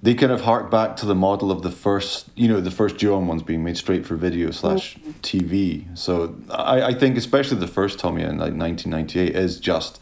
[0.00, 2.98] they kind of hark back to the model of the first, you know, the first
[2.98, 5.84] Ju-On ones being made straight for video slash TV.
[5.98, 10.00] So I, I think especially the first Tomie in like 1998 is just,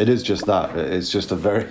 [0.00, 0.76] it is just that.
[0.76, 1.68] It's just a very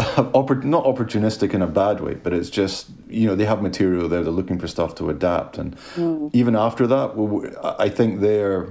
[0.00, 4.08] oppor- not opportunistic in a bad way, but it's just you know they have material
[4.08, 4.22] there.
[4.22, 6.30] They're looking for stuff to adapt, and mm.
[6.32, 8.68] even after that, I think they're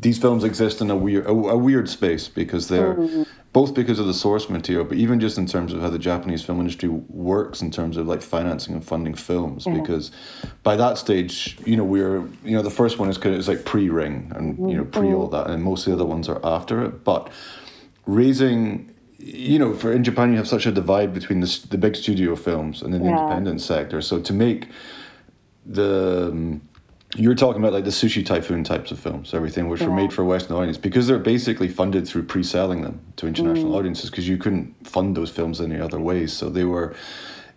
[0.00, 3.26] these films exist in a weird a, a weird space because they're mm.
[3.52, 6.42] both because of the source material, but even just in terms of how the Japanese
[6.42, 9.66] film industry works in terms of like financing and funding films.
[9.66, 9.74] Yeah.
[9.74, 10.10] Because
[10.62, 13.48] by that stage, you know we're you know the first one is kind of it's
[13.48, 15.32] like pre Ring and you know pre all mm.
[15.32, 17.30] that, and most of the other ones are after it, but
[18.06, 18.91] raising
[19.22, 22.34] you know, for in Japan, you have such a divide between the the big studio
[22.36, 23.22] films and then the yeah.
[23.22, 24.00] independent sector.
[24.02, 24.68] So to make
[25.64, 26.60] the um,
[27.14, 30.24] you're talking about like the sushi typhoon types of films, everything which were made for
[30.24, 34.74] Western audience because they're basically funded through pre-selling them to international audiences because you couldn't
[34.86, 36.32] fund those films any other ways.
[36.32, 36.94] So they were,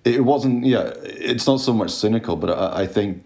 [0.03, 0.65] it wasn't.
[0.65, 3.23] Yeah, it's not so much cynical, but I, I think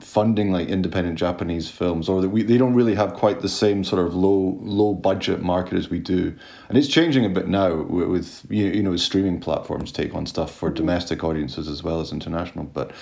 [0.00, 3.84] funding like independent Japanese films, or that we they don't really have quite the same
[3.84, 6.34] sort of low low budget market as we do,
[6.68, 10.26] and it's changing a bit now with, with you you know streaming platforms take on
[10.26, 12.64] stuff for domestic audiences as well as international.
[12.64, 12.92] But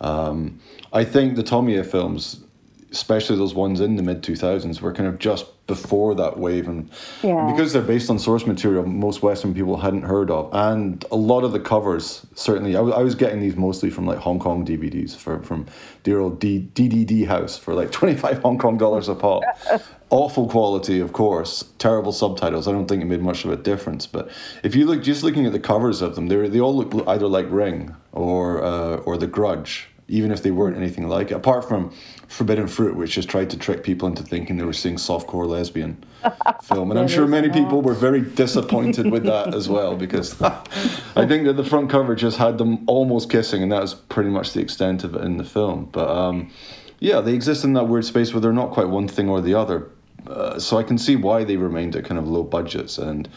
[0.00, 0.60] um,
[0.92, 2.44] I think the Tomie films,
[2.92, 6.66] especially those ones in the mid two thousands, were kind of just before that wave,
[6.66, 6.90] and
[7.22, 7.48] Yeah.
[7.52, 11.44] because they're based on source material most Western people hadn't heard of, and a lot
[11.44, 12.74] of the covers certainly.
[12.76, 15.66] I was getting these mostly from like Hong Kong DVDs for, from
[16.02, 19.42] dear old D, DDD House for like twenty five Hong Kong dollars a pop.
[20.12, 21.62] Awful quality, of course.
[21.78, 22.66] Terrible subtitles.
[22.66, 24.08] I don't think it made much of a difference.
[24.08, 24.28] But
[24.64, 27.28] if you look, just looking at the covers of them, they they all look either
[27.28, 31.34] like Ring or uh, or The Grudge, even if they weren't anything like it.
[31.34, 31.92] Apart from
[32.28, 36.02] Forbidden Fruit, which just tried to trick people into thinking they were seeing softcore lesbian
[36.64, 41.26] film, and I'm sure many people were very disappointed with that as well because I
[41.26, 44.52] think that the front cover just had them almost kissing, and that was pretty much
[44.52, 45.86] the extent of it in the film.
[45.86, 46.50] But um,
[46.98, 49.54] yeah, they exist in that weird space where they're not quite one thing or the
[49.54, 49.90] other.
[50.26, 53.28] Uh, so I can see why they remained at kind of low budgets, and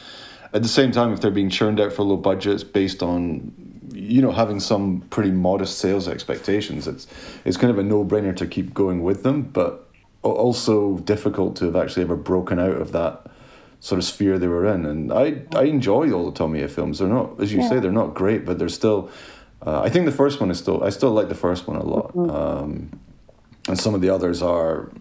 [0.54, 3.73] at the same time, if they're being churned out for low budgets based on
[4.04, 7.08] you know having some pretty modest sales expectations, it's
[7.46, 9.90] it's kind of a no brainer to keep going with them, but
[10.22, 13.26] also difficult to have actually ever broken out of that
[13.80, 14.86] sort of sphere they were in.
[14.86, 17.00] And I I enjoy all the Tomie films.
[17.00, 19.10] They're not, as you say, they're not great, but they're still.
[19.66, 20.84] Uh, I think the first one is still.
[20.84, 22.16] I still like the first one a lot.
[22.16, 23.00] Um,
[23.68, 24.92] and some of the others are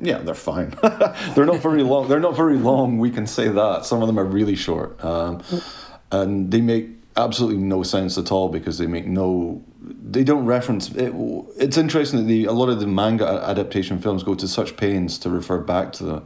[0.00, 0.74] yeah they're fine
[1.34, 4.18] they're not very long they're not very long we can say that some of them
[4.18, 5.42] are really short um,
[6.10, 10.90] and they make absolutely no sense at all because they make no they don't reference
[10.90, 11.12] it,
[11.56, 15.18] it's interesting that the a lot of the manga adaptation films go to such pains
[15.18, 16.22] to refer back to the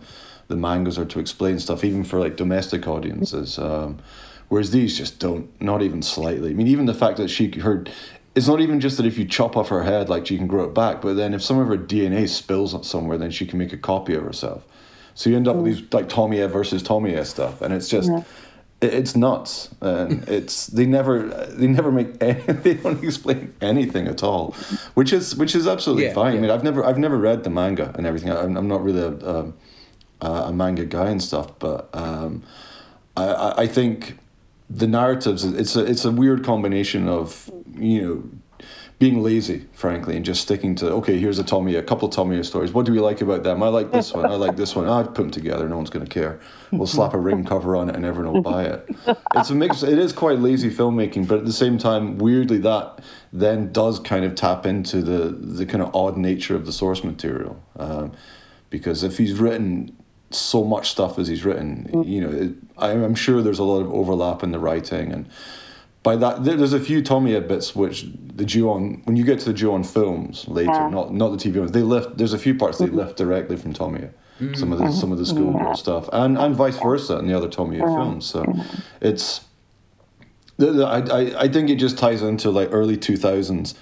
[0.48, 3.98] the mangas or to explain stuff even for like domestic audiences um,
[4.48, 6.51] whereas these just don't not even slightly.
[6.51, 7.90] I mean even the fact that she heard
[8.35, 10.64] it's not even just that if you chop off her head, like she can grow
[10.64, 13.72] it back, but then if some of her DNA spills somewhere, then she can make
[13.72, 14.64] a copy of herself.
[15.14, 18.24] So you end up with these like Tomie versus Tomie stuff, and it's just, it,
[18.81, 19.69] it's nuts.
[19.81, 24.53] And it's they never they never make any, they don't explain anything at all,
[24.95, 26.37] which is which is absolutely Yeah, fine.
[26.37, 28.31] i mean i've never I've never read the manga and everything.
[28.31, 29.55] I'm, I'm not really a, um,
[30.21, 32.43] a, a manga guy and stuff, but um,
[33.17, 34.19] I, I I think
[34.71, 38.23] the narratives it's a it's a weird combination of you know
[38.98, 42.72] being lazy frankly and just sticking to okay here's a Tomie a couple Tomie stories.
[42.72, 43.62] What do we like about them?
[43.62, 44.26] I like this one.
[44.26, 44.88] I like this one.
[44.88, 45.68] I'd put them together.
[45.68, 46.40] No one's going to care.
[46.72, 48.88] We'll slap a ring cover on it and everyone will buy it.
[49.37, 53.00] It's a mix it is quite lazy filmmaking but at the same time weirdly that
[53.32, 57.04] then does kind of tap into the the kind of odd nature of the source
[57.04, 57.62] material.
[57.76, 58.12] Um,
[58.70, 59.96] because if he's written
[60.30, 63.80] so much stuff as he's written, you know, it, I'm I'm sure there's a lot
[63.80, 65.28] of overlap in the writing, and
[66.09, 69.53] by that there's a few Tomie bits which the Ju-on when you get to the
[69.53, 70.88] Ju-on films later, Yeah.
[70.88, 72.16] not not the TV ones, they lift.
[72.16, 73.03] There's a few parts they mm-hmm.
[73.03, 74.11] lift directly from Tomie.
[74.40, 74.57] Mm.
[74.57, 77.51] Some of the some of the schoolgirl stuff, and and vice versa in the other
[77.57, 78.25] Tomie films.
[78.25, 78.40] So
[79.03, 79.27] it's.
[80.57, 83.75] the- the- I, I, I think it just ties into like early 2000s,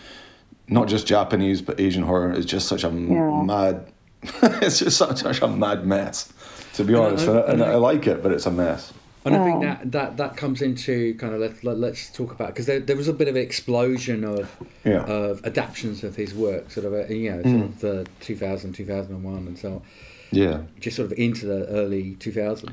[0.66, 3.42] not just Japanese, but Asian horror is just such a Yeah.
[3.52, 3.74] mad,
[4.66, 6.32] it's just such, such a mad mess,
[6.74, 7.28] to be honest.
[7.28, 8.92] And, I, and I like it, but it's a mess.
[9.26, 12.48] And I think that, that, that comes into kind of let, let, let's talk about
[12.48, 14.48] because there, there was a bit of an explosion of
[14.84, 15.04] Yeah.
[15.04, 19.36] of adaptations of his work, sort of uh, you know, sort of the 2000, 2001,
[19.48, 19.82] and so on,
[20.30, 22.70] Yeah, just sort of into the early 2000s.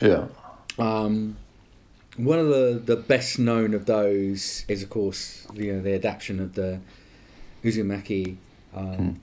[0.00, 0.26] yeah,
[0.78, 1.36] Um,
[2.16, 6.38] one of the, the best known of those is, of course, you know, the adaptation
[6.40, 6.78] of the
[7.64, 8.36] Uzumaki
[8.74, 9.20] um,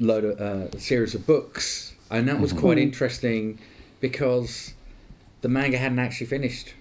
[0.00, 3.58] load of, uh, series of books, and that was quite interesting
[4.00, 4.74] because
[5.41, 6.73] the manga hadn't actually finished.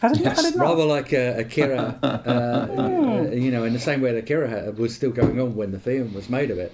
[0.00, 0.62] How did, how did not?
[0.66, 4.76] Rather like uh, Akira, uh, uh, you know, in the same way that Akira had,
[4.78, 6.72] was still going on when the film was made of it,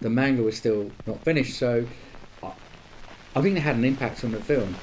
[0.00, 1.56] the manga was still not finished.
[1.58, 1.86] So
[2.42, 2.52] I-
[3.36, 4.74] I think it had an impact on the film.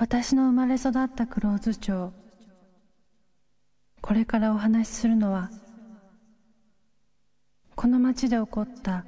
[0.00, 2.12] 私の生まれ育ったクローズ町
[4.00, 5.50] これからお話しするのは
[7.74, 9.04] この町で起こった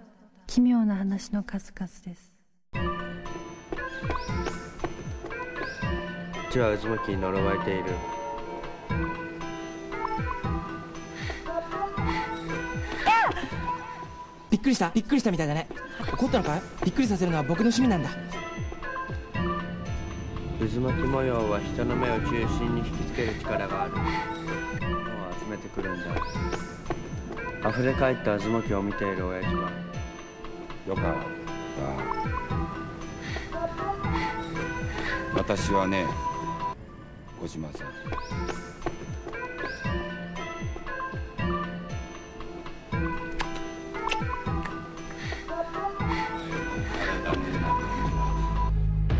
[0.48, 2.32] 奇妙な話の数々です
[6.55, 7.83] 地は渦巻きに呪われている。
[14.49, 15.67] びっくりしたびっくりしたみたいだね。
[16.13, 16.61] 怒ったのかい？
[16.85, 18.09] びっくりさせるのは僕の趣味なんだ。
[20.57, 23.91] 渦巻き模様は人の目を中心に引きつける力がある。
[23.91, 27.69] 物を集めてくるんだ。
[27.69, 29.69] 溢れ返った渦巻きを見ている親父は
[30.87, 31.03] よかっ
[35.33, 35.35] た。
[35.37, 36.05] 私はね
[37.41, 37.87] 小島さん。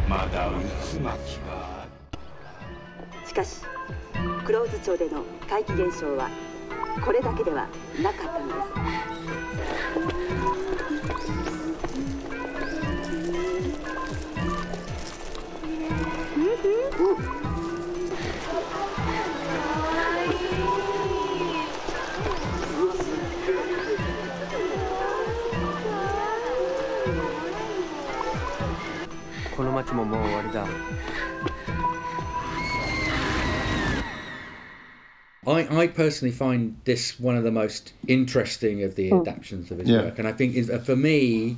[0.09, 1.85] まだ渦巻きが
[3.27, 3.61] しかし
[4.45, 6.29] クローズ町での怪奇現象は
[7.03, 7.67] これだけでは
[8.01, 8.55] なかったのです。
[16.97, 17.34] こ
[29.74, 30.66] の町ももう終わりだ
[35.46, 39.16] I, I personally find this one of the most interesting of the Hmm.
[39.20, 40.02] adaptations of his Yeah.
[40.02, 41.56] work, and I think is, uh, for me,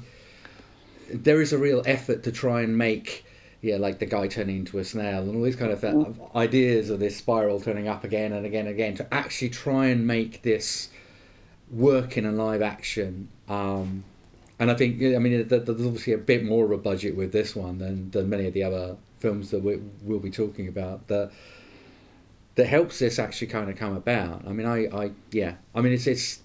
[1.13, 3.25] there is a real effort to try and make,
[3.61, 6.05] yeah, like the guy turning into a snail and all these kind of uh,
[6.39, 10.07] ideas of this spiral turning up again and again and again to actually try and
[10.07, 10.89] make this
[11.71, 13.29] work in a live action.
[13.49, 14.05] Um,
[14.60, 17.56] and I think, I mean, there's obviously a bit more of a budget with this
[17.56, 21.08] one than, than many of the other films that we, we'll be talking about.
[21.08, 21.32] That
[22.56, 24.48] that helps this actually kind of come about.
[24.48, 26.40] I mean, I, I yeah, I mean, it's it's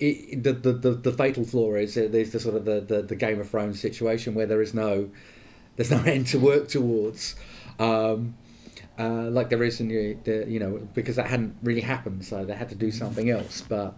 [0.00, 3.14] it, the, the the the fatal flaw is there's the sort of the, the the
[3.14, 5.10] Game of Thrones situation where there is no
[5.76, 7.36] there's no end to work towards.
[7.78, 8.34] Um,
[8.98, 12.44] uh, like there is in the, the you know because that hadn't really happened, so
[12.44, 13.62] they had to do something else.
[13.62, 13.94] But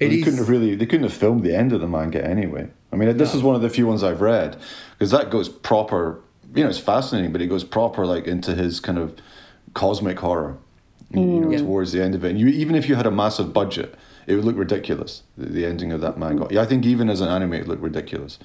[0.00, 2.24] it they is couldn't have really they couldn't have filmed the end of the manga
[2.24, 2.68] anyway.
[2.92, 4.56] I mean, this is one of the few ones I've read
[4.92, 6.20] because that goes proper.
[6.54, 9.14] You know, it's fascinating, but it goes proper like into his kind of
[9.74, 10.56] cosmic horror.
[11.10, 11.52] You know, mm.
[11.52, 11.58] Yeah.
[11.58, 13.94] towards the end of it, and you even if you had a massive budget,
[14.26, 15.22] it would look ridiculous.
[15.38, 16.44] The, the ending of that manga.
[16.44, 16.52] Mm.
[16.52, 18.38] Yeah, I think even as an anime, it looked ridiculous.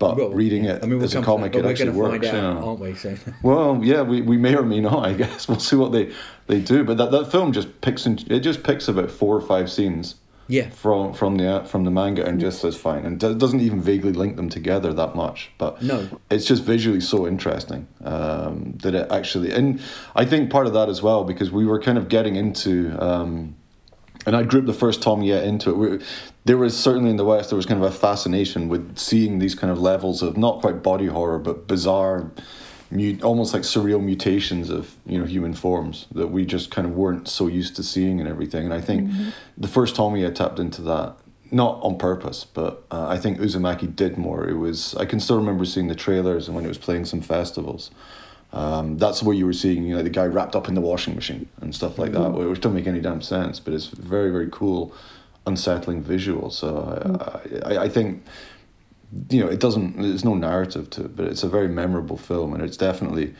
[0.00, 1.90] But Well, reading it I mean, we'll as a come to that, comic, it actually
[1.90, 2.26] works.
[2.26, 2.66] find out, yeah.
[2.66, 2.94] aren't we?
[2.94, 5.04] So Well, yeah, we, we may or may not.
[5.04, 6.10] I guess we'll see what they,
[6.46, 6.84] they do.
[6.84, 10.14] But that, that film just picks and it just picks about four or five scenes.
[10.50, 10.68] Yeah.
[10.70, 14.12] From from the from the manga and just says fine and do- doesn't even vaguely
[14.12, 15.50] link them together that much.
[15.58, 16.08] But No.
[16.30, 19.80] it's just visually so interesting um, that it actually and
[20.16, 22.96] I think part of that as well because we were kind of getting into.
[23.00, 23.54] Um,
[24.26, 25.76] and I grouped the first Tomie into it.
[25.76, 26.04] We,
[26.44, 29.54] there was certainly in the West there was kind of a fascination with seeing these
[29.54, 32.30] kind of levels of not quite body horror but bizarre,
[32.90, 36.94] mut- almost like surreal mutations of you know human forms that we just kind of
[36.94, 38.64] weren't so used to seeing and everything.
[38.64, 39.10] And I think
[39.56, 41.16] the first Tomie I tapped into that.
[41.52, 44.48] Not on purpose, but uh, I think Uzumaki did more.
[44.48, 47.20] It was I can still remember seeing the trailers and when it was playing some
[47.20, 47.90] festivals.
[48.52, 51.14] Um, that's where you were seeing, you know, the guy wrapped up in the washing
[51.14, 54.48] machine and stuff like that, which don't make any damn sense, but it's very, very
[54.50, 54.92] cool,
[55.46, 56.50] unsettling visual.
[56.50, 56.68] So
[57.64, 58.24] I, I, I think,
[59.30, 59.96] you know, it doesn't.
[60.00, 63.34] There's no narrative to it, but it's a very memorable film, and it's definitely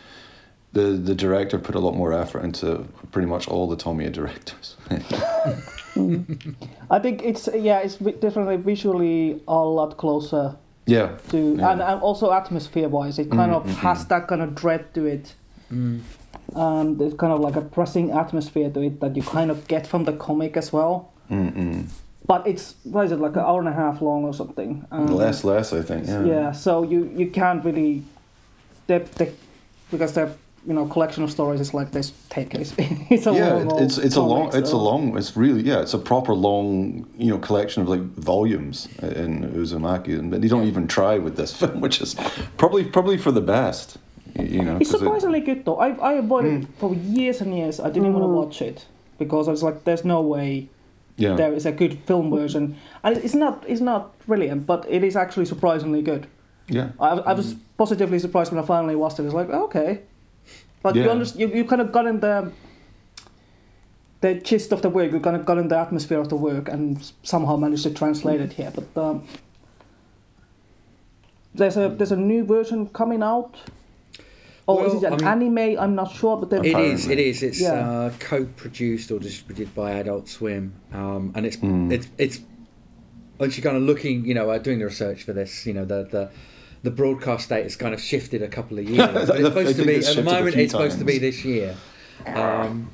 [0.72, 4.76] the the director put a lot more effort into pretty much all the Tomie directors.
[6.90, 10.56] I think it's yeah, it's definitely visually a lot closer
[10.86, 11.16] yeah.
[11.30, 11.72] to, Yeah.
[11.72, 14.92] and, and also atmosphere wise, it kind Mm, of mm, has that kind of dread
[14.94, 15.34] to it.
[15.72, 16.00] Mm.
[16.54, 19.86] And there's kind of like a pressing atmosphere to it that you kind of get
[19.86, 21.12] from the comic as well.
[21.30, 21.86] Mm-mm.
[22.30, 24.86] But it's what is it like an hour and a half long or something?
[24.92, 26.06] Um, Less, less, I think.
[26.06, 26.24] Yeah.
[26.24, 26.52] yeah.
[26.52, 28.04] So you you can't really,
[28.86, 29.32] they, they,
[29.90, 30.24] because the
[30.68, 32.72] you know collection of stories is like this take it's,
[33.14, 35.62] it's a yeah, long it- it's it's a comic, long, it's a long, it's really
[35.70, 40.48] yeah, it's a proper long, you know, collection of like volumes in Uzumaki, and they
[40.54, 42.14] don't even try with this film, which is
[42.58, 43.98] probably probably for the best,
[44.38, 44.76] you know.
[44.80, 45.78] It's 'cause it- surprisingly good though.
[45.86, 47.80] I I avoided it for years and years.
[47.80, 48.86] I didn't want to watch it
[49.18, 50.68] because I was like, "There's no way
[51.20, 51.36] Yeah.
[51.36, 55.16] there is a good film version." And it's not it's not brilliant, but it is
[55.16, 56.26] actually surprisingly good.
[56.68, 59.24] yeah, I, I was positively surprised when I finally watched it.
[59.26, 60.00] It's like okay,
[60.82, 61.24] but you Yeah.
[61.36, 62.52] you, you kind of got in the
[64.20, 65.12] the gist of the work.
[65.12, 68.40] You kind of got in the atmosphere of the work and somehow managed to translate
[68.40, 68.72] it here.
[68.74, 69.22] But um,
[71.54, 73.56] there's a there's a new version coming out.
[74.66, 75.78] Or is it an I mean- anime?
[75.82, 77.08] I'm not sure, but then It is.
[77.08, 77.42] It is.
[77.42, 77.72] It's Yeah.
[77.90, 81.90] uh, co-produced or distributed by Adult Swim, um, and it's Hmm.
[81.90, 82.40] it's it's.
[83.42, 86.06] Actually, kind of looking, you know, uh, doing the research for this, you know, the
[86.10, 86.28] the.
[86.82, 88.96] The broadcast date has kind of shifted a couple of years.
[89.12, 90.54] But it's supposed to be at the moment.
[90.54, 91.74] few It's supposed to be this year,
[92.24, 92.88] um,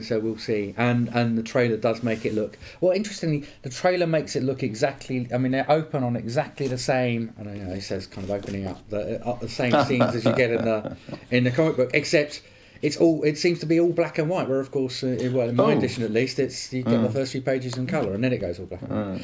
[0.00, 0.74] so we'll see.
[0.76, 2.92] And and the trailer does make it look well.
[2.92, 5.26] Interestingly, the trailer makes it look exactly.
[5.32, 7.32] I mean, they're open on exactly the same.
[7.40, 7.72] I don't know.
[7.74, 10.64] It says kind of opening up the uh, the same scenes as you get in
[10.64, 10.96] the
[11.30, 12.42] in the comic book, except
[12.82, 14.48] it's all it seems to be all black and white.
[14.48, 15.78] Where of course, uh, in- well, in my Oh.
[15.78, 17.02] edition at least, it's you get Mm.
[17.04, 19.20] the first few pages in colour and then it goes all black and white.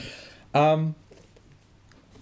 [0.55, 0.73] Right.
[0.73, 0.95] Um,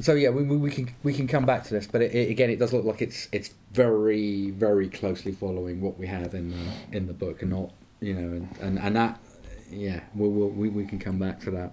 [0.00, 2.30] so yeah, we, we, we can we can come back to this, but it, it,
[2.30, 6.50] again, it does look like it's it's very very closely following what we have in
[6.50, 7.70] the in the book, and not
[8.02, 9.18] you know, and and, and that
[9.70, 11.72] yeah, we'll, we'll, we we can come back to that.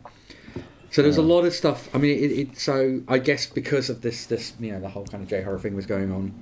[0.92, 1.94] So there's a lot of stuff.
[1.94, 5.06] I mean, it, it so I guess because of this this you know the whole
[5.06, 6.34] kind of J horror thing was going on.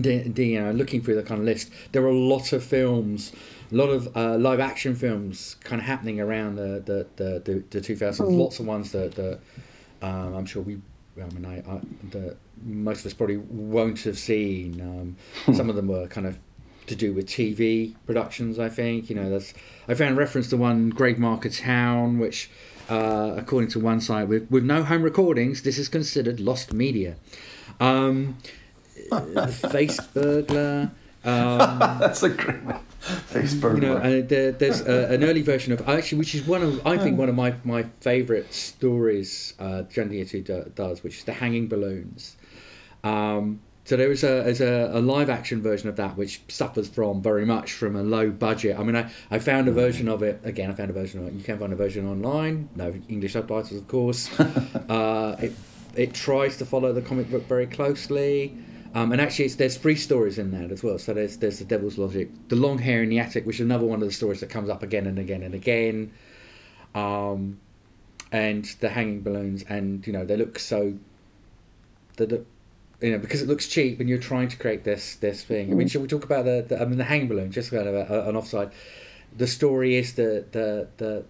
[0.00, 2.62] The, the, you know, looking through the kind of list, there are a lot of
[2.62, 3.32] films,
[3.72, 7.80] a lot of uh, live action films kind of happening around the the the, the,
[7.80, 8.20] the 2000s.
[8.20, 8.38] Mm.
[8.38, 9.40] Lots of ones that, that
[10.00, 10.80] um, I'm sure we,
[11.20, 14.80] I mean, I, I, the, most of us probably won't have seen.
[14.80, 16.38] Um, some of them were kind of
[16.88, 18.58] to do with TV productions.
[18.58, 19.54] I think you know that's.
[19.86, 22.50] I found reference to one Greg Marker Town, which,
[22.88, 27.16] uh, according to one site, with with no home recordings, this is considered lost media.
[27.80, 28.38] Um,
[29.70, 30.90] Face burglar.
[31.24, 32.80] Um, That's a great one.
[33.00, 34.00] face you know, burglar.
[34.00, 37.28] uh, there, there's an early version of actually, which is one of I think one
[37.28, 39.54] of my my favourite stories.
[39.58, 42.36] Uh, Junji Ito do, does, which is the hanging balloons.
[43.04, 46.90] Um, so there is a there's a, a live action version of that which suffers
[46.90, 48.78] from very much from a low budget.
[48.78, 50.70] I mean, I, I found a version of it again.
[50.70, 51.32] I found a version of it.
[51.32, 52.68] You can find a version online.
[52.76, 54.28] No English subtitles, of course.
[54.90, 55.54] uh, it
[55.96, 58.58] it tries to follow the comic book very closely.
[58.94, 60.98] Um, and actually, it's, there's three stories in that as well.
[60.98, 63.86] So there's there's the Devil's Logic, the Long Hair in the Attic, which is another
[63.86, 66.12] one of the stories that comes up again and again and again,
[66.94, 67.58] um,
[68.32, 70.92] and the Hanging Balloons, and you know they look so.
[72.18, 72.46] They look,
[73.00, 75.70] you know, because it looks cheap, and you're trying to create this this thing.
[75.70, 77.50] I mean, should we talk about the, the I mean the Hanging Balloon?
[77.52, 78.70] Just kind of a, an offside.
[79.36, 81.24] The story is that the the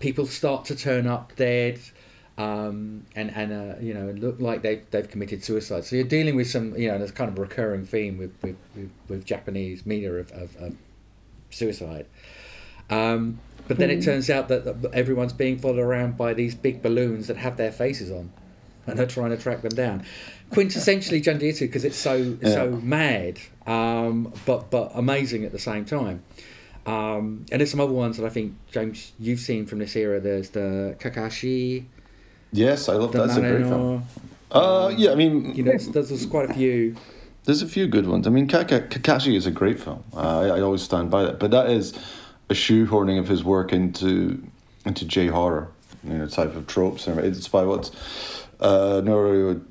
[0.00, 1.80] people start to turn up dead
[2.38, 5.84] um, and and uh, you know look like they've they've committed suicide.
[5.84, 8.56] So you're dealing with some you know there's kind of a recurring theme with with,
[8.76, 10.74] with, with Japanese media of, of, of
[11.50, 12.06] suicide.
[12.90, 14.04] Um, but then it Mhm.
[14.04, 17.72] turns out that that everyone's being followed around by these big balloons that have their
[17.72, 18.30] faces on,
[18.86, 20.04] and are trying to track them down.
[20.50, 25.84] Quintessentially Junji Ito because it's so so mad, um, but but amazing at the same
[25.84, 26.22] time.
[26.86, 30.20] Um, and there's some other ones that I think James you've seen from this era.
[30.20, 31.84] There's the Kakashi.
[32.50, 33.26] Yes, I love that.
[33.26, 34.04] That's a great film.
[34.50, 36.96] Uh, yeah, I mean, You know, there's, there's quite a few.
[37.44, 38.26] There's a few good ones.
[38.26, 40.02] I mean, Kakashi is a great film.
[40.14, 41.38] Uh, I, I always stand by that.
[41.38, 41.92] But that is
[42.48, 44.42] a shoehorning of his work into
[44.86, 45.68] into J horror,
[46.02, 47.06] you know, type of tropes.
[47.06, 47.90] And It's by what's
[48.60, 49.62] uh, Norio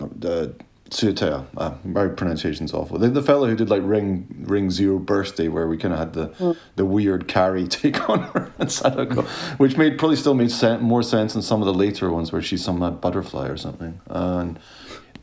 [0.00, 0.48] uh,
[0.90, 1.44] Tsuruta.
[1.56, 2.98] Uh, my pronunciation's awful.
[2.98, 6.12] The, the fellow who did like Ring Ring Zero Birthday, where we kind of had
[6.14, 9.22] the the weird Carrie take on her and Sadako,
[9.58, 12.40] which made probably still made sen- more sense than some of the later ones where
[12.42, 14.00] she's some mad butterfly or something.
[14.08, 14.58] And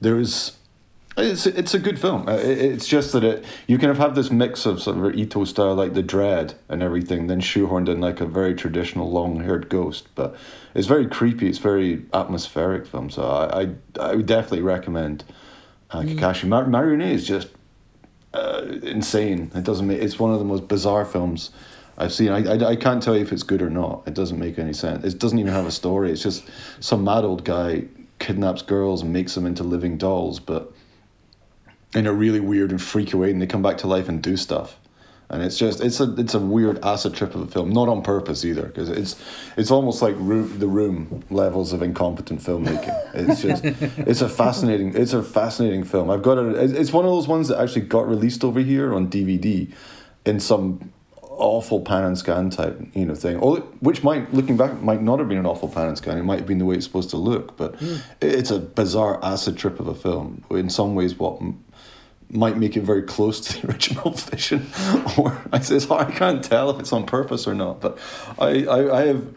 [0.02, 0.52] there is
[1.18, 2.28] it's it's a good film.
[2.28, 5.46] Uh, It's just that it you kind of have this mix of sort of Ito
[5.46, 9.70] style, like the Dread and everything, then shoehorned in like a very traditional long haired
[9.70, 10.08] ghost.
[10.16, 10.36] But
[10.74, 11.48] it's very creepy.
[11.48, 13.10] It's very atmospheric film.
[13.10, 15.24] So I I, I would definitely recommend
[15.92, 16.48] uh, Kakashi.
[16.48, 17.48] Mar- Marionette is just
[18.34, 19.52] uh, insane.
[19.56, 20.02] It doesn't make.
[20.02, 21.52] It's one of the most bizarre films.
[21.98, 22.30] I've seen.
[22.30, 24.04] I, I, I can't tell you if it's good or not.
[24.06, 25.06] It doesn't make any sense.
[25.06, 26.12] It doesn't even have a story.
[26.12, 26.44] It's just
[26.82, 27.86] some mad old guy
[28.20, 30.74] kidnaps girls and makes them into living dolls, but
[31.96, 34.38] in a really weird and freaky way, and they come back to life and do
[34.38, 34.78] stuff.
[35.28, 38.04] And it's just it's a it's a weird acid trip of a film, not on
[38.04, 39.16] purpose either, because it's
[39.58, 42.94] it's almost like room, the room levels of incompetent filmmaking.
[43.16, 43.66] It's just
[43.98, 46.12] it's a fascinating it's a fascinating film.
[46.12, 46.76] I've got it.
[46.76, 49.74] It's one of those ones that actually got released over here on DVD,
[50.28, 50.92] in some
[51.38, 53.38] awful pan and scan type you know thing.
[53.38, 56.18] Or which might looking back might not have been an awful pan and scan.
[56.18, 57.96] It might have been the way it's supposed to look, but hmm.
[58.22, 60.44] it's a bizarre acid trip of a film.
[60.52, 61.42] In some ways, what
[62.36, 64.68] might make it very close to the original vision,
[65.18, 66.08] or it's, it's hard.
[66.08, 67.82] I can't tell if it's on purpose or not.
[67.82, 67.98] But
[68.40, 69.28] I, I, I have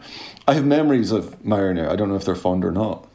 [0.47, 1.89] I have memories of Mariner.
[1.89, 3.07] I don't know if they're fond or not,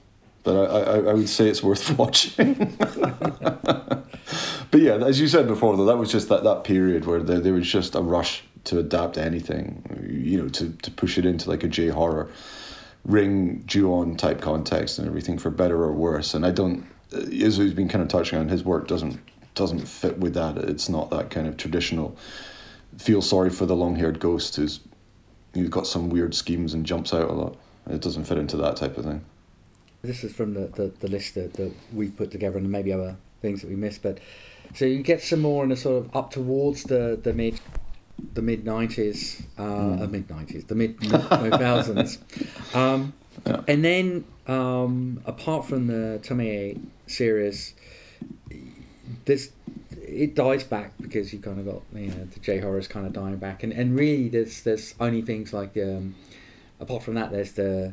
[0.44, 2.76] but I, I, I would say it's worth watching.
[2.78, 7.40] but yeah, as you said before, though, that was just that, that period where there,
[7.40, 11.50] there was just a rush to adapt anything, you know, to, to push it into
[11.50, 12.30] like a J horror
[13.04, 16.34] ring Ju-on type context and everything for better or worse.
[16.34, 19.20] And I don't, uh, as we've been kind of touching on, his work doesn't
[19.54, 20.58] doesn't fit with that.
[20.58, 22.16] It's not that kind of traditional.
[22.98, 24.80] Feel sorry for the long-haired ghost who's
[25.54, 27.56] who's got some weird schemes and jumps out a lot.
[27.88, 29.24] It doesn't fit into that type of thing.
[30.02, 33.16] This is from the, the, the list that, that we've put together and maybe other
[33.40, 34.02] things that we missed.
[34.02, 34.18] But
[34.74, 37.60] so you get some more in the sort of up towards the, the mid
[38.32, 42.18] the mid nineties, uh, uh, mid nineties, the mid two thousands,
[42.74, 43.12] um,
[43.66, 47.74] and then um, apart from the Tomie series,
[49.24, 49.50] there's
[50.06, 53.12] it dies back because you kind of got you know the J horrors kind of
[53.12, 56.14] dying back, and and really there's there's only things like um,
[56.80, 57.92] apart from that there's the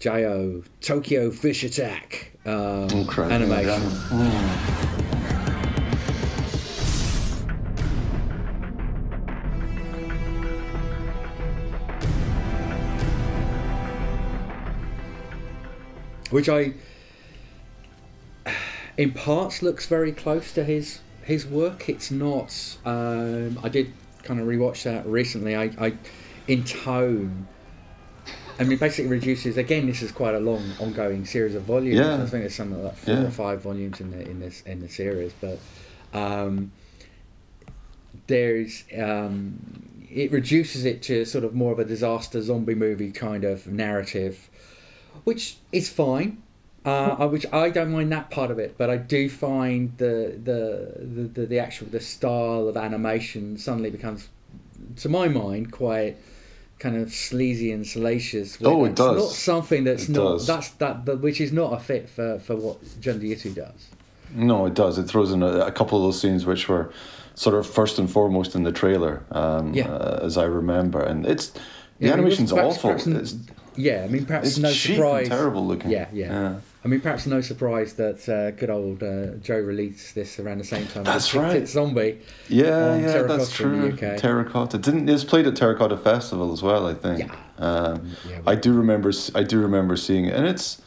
[0.00, 2.52] Gyo Tokyo Fish Attack um,
[2.92, 3.80] Oh, yeah, animation.
[16.30, 16.72] which I,
[18.96, 21.88] in parts, looks very close to his his work.
[21.88, 22.76] It's not.
[22.84, 25.54] Um, I did kind of rewatch that recently.
[25.56, 25.94] I, I,
[26.48, 27.46] in tone.
[28.58, 29.56] I mean, basically reduces.
[29.56, 31.98] Again, this is quite a long, ongoing series of volumes.
[31.98, 32.14] Yeah.
[32.14, 33.22] I think there's something like four Yeah.
[33.24, 35.58] or five volumes in the in this in the series, but
[36.12, 36.70] um,
[38.26, 39.58] there's um,
[40.10, 44.50] it reduces it to sort of more of a disaster zombie movie kind of narrative,
[45.24, 46.41] which is fine.
[46.84, 51.28] Uh, which I don't mind that part of it, but I do find the the,
[51.32, 54.28] the, the actual the style of animation suddenly becomes,
[54.96, 56.16] to my mind, quite
[56.80, 58.58] kind of sleazy and salacious.
[58.64, 59.16] Oh, it does.
[59.16, 60.46] Not something that's It not does.
[60.48, 63.88] that's that, that which is not a fit for for what Junji Ito does.
[64.34, 64.98] No, it does.
[64.98, 66.90] It throws in a, a couple of those scenes which were
[67.36, 69.88] sort of first and foremost in the trailer, um, Yeah.
[69.88, 71.00] uh, as I remember.
[71.00, 71.60] And it's the
[72.00, 72.90] Yeah, I mean, animation's perhaps- awful.
[72.90, 73.34] perhaps n- It's-
[73.76, 75.26] yeah, I mean, perhaps it's no cheap surprise.
[75.28, 75.90] and terrible looking.
[75.92, 76.54] Yeah, yeah, Yeah.
[76.84, 80.64] I mean, perhaps no surprise that uh, good old uh, Joe released this around the
[80.64, 81.04] same time.
[81.04, 81.68] That's as Tic Tic right.
[81.68, 82.18] Zombie.
[82.48, 83.96] Yeah, yeah, Terracotta that's true.
[83.96, 85.08] Terracotta didn't.
[85.08, 86.86] It's played at Terracotta Festival as well.
[86.86, 87.20] I think.
[87.20, 87.36] Yeah.
[87.58, 88.10] Um,
[88.46, 89.12] I do remember.
[89.34, 90.82] I do remember seeing it, and it's.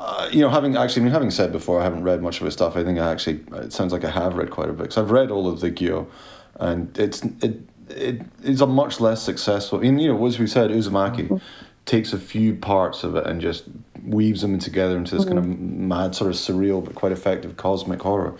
[0.00, 2.44] Uh, you know, having actually, I mean, having said before, I haven't read much of
[2.44, 2.76] his stuff.
[2.76, 4.82] I think I actually, it sounds like I have read quite a bit.
[4.82, 6.06] Because I've read all of the Gyo,
[6.54, 9.78] and it's it it is a much less successful.
[9.78, 11.40] I mean, you know, as we said, Uzumaki
[11.88, 13.64] takes a few parts of it and just
[14.04, 18.02] weaves them together into this kind of mad, sort of surreal but quite effective cosmic
[18.02, 18.36] horror.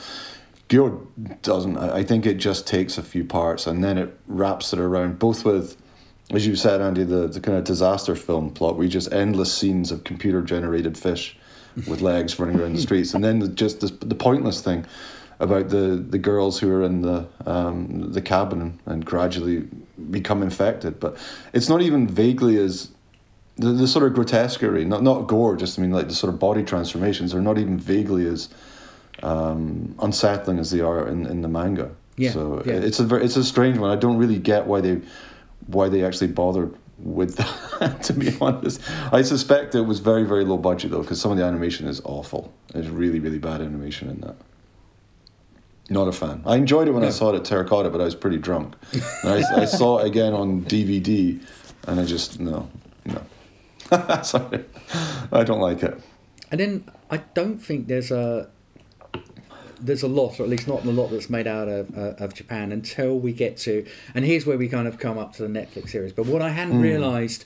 [0.68, 1.06] Gyo
[1.42, 1.78] doesn't.
[1.78, 5.44] I think it just takes a few parts and then it wraps it around, both
[5.44, 5.76] with,
[6.30, 9.52] as you said, Andy, the, the kind of disaster film plot where you just endless
[9.52, 11.36] scenes of computer generated fish
[11.88, 14.84] with legs running around the streets, and then the, just this, the pointless thing
[15.40, 19.68] about the, the girls who are in the um, the cabin and gradually
[20.10, 21.00] become infected.
[21.00, 21.16] But
[21.54, 22.90] it's not even vaguely as
[23.58, 26.38] the, the sort of grotesquerie, not not gore, just I mean like the sort of
[26.38, 28.48] body transformations are not even vaguely as
[29.22, 31.90] um, unsettling as they are in, in the manga.
[32.16, 32.74] Yeah, So yeah.
[32.74, 33.90] it's a it's a strange one.
[33.90, 35.00] I don't really get why they
[35.66, 38.02] why they actually bothered with that.
[38.04, 38.80] to be honest,
[39.12, 42.00] I suspect it was very very low budget though, because some of the animation is
[42.04, 42.52] awful.
[42.74, 44.36] It's really really bad animation in that.
[45.90, 46.42] Not a fan.
[46.44, 48.74] I enjoyed it when I saw it at Terracotta, but I was pretty drunk.
[49.22, 51.40] And I, I saw it again on DVD,
[51.86, 52.68] and I just no,
[53.06, 53.22] no.
[54.22, 54.64] Sorry,
[55.32, 56.00] I don't like it.
[56.50, 58.48] And then I don't think there's a
[59.80, 62.34] there's a lot, or at least not a lot that's made out of uh, of
[62.34, 63.86] Japan until we get to.
[64.14, 66.12] And here's where we kind of come up to the Netflix series.
[66.12, 66.82] But what I hadn't Mm.
[66.82, 67.44] realised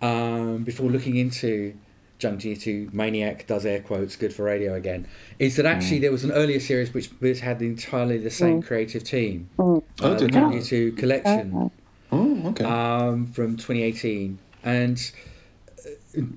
[0.00, 1.74] um, before looking into
[2.18, 5.06] Junji Ito Maniac does air quotes good for radio again
[5.38, 6.02] is that actually Mm.
[6.02, 8.66] there was an earlier series which, which had entirely the same Mm.
[8.66, 9.48] creative team.
[9.58, 9.82] Mm.
[10.02, 10.38] Oh, uh, the did it?
[10.38, 11.70] Junji Ito collection
[12.12, 12.64] Oh, okay.
[12.64, 15.10] um, from 2018, and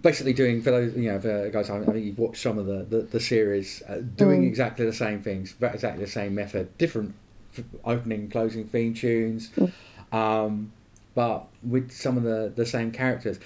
[0.01, 1.69] basically doing for those you know for guys.
[1.69, 4.47] I think you've watched some of the the, the series, uh, doing Mm.
[4.47, 7.13] exactly the same things, exactly the same method, different
[7.83, 9.51] opening, and closing theme tunes,
[10.11, 10.71] um,
[11.13, 13.39] but with some of the the same characters.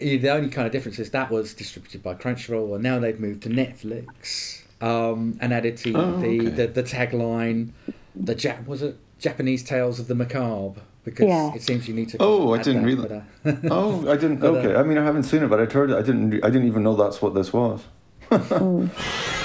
[0.00, 3.20] Eh, The only kind of difference is that was distributed by Crunchyroll, and now they've
[3.20, 6.48] moved to Netflix um, and added to Oh, the, okay.
[6.48, 7.70] the the tagline,
[8.14, 11.54] the Jap was it Japanese Tales of the Macabre because Yeah.
[11.54, 12.16] it seems you need to.
[12.20, 14.36] Oh, I didn't that, read but, uh, Oh, I didn't.
[14.40, 15.96] But, uh, okay, I mean, I haven't seen it, but I'd heard it.
[15.96, 16.34] I didn't.
[16.44, 17.82] I didn't even know that's what this was.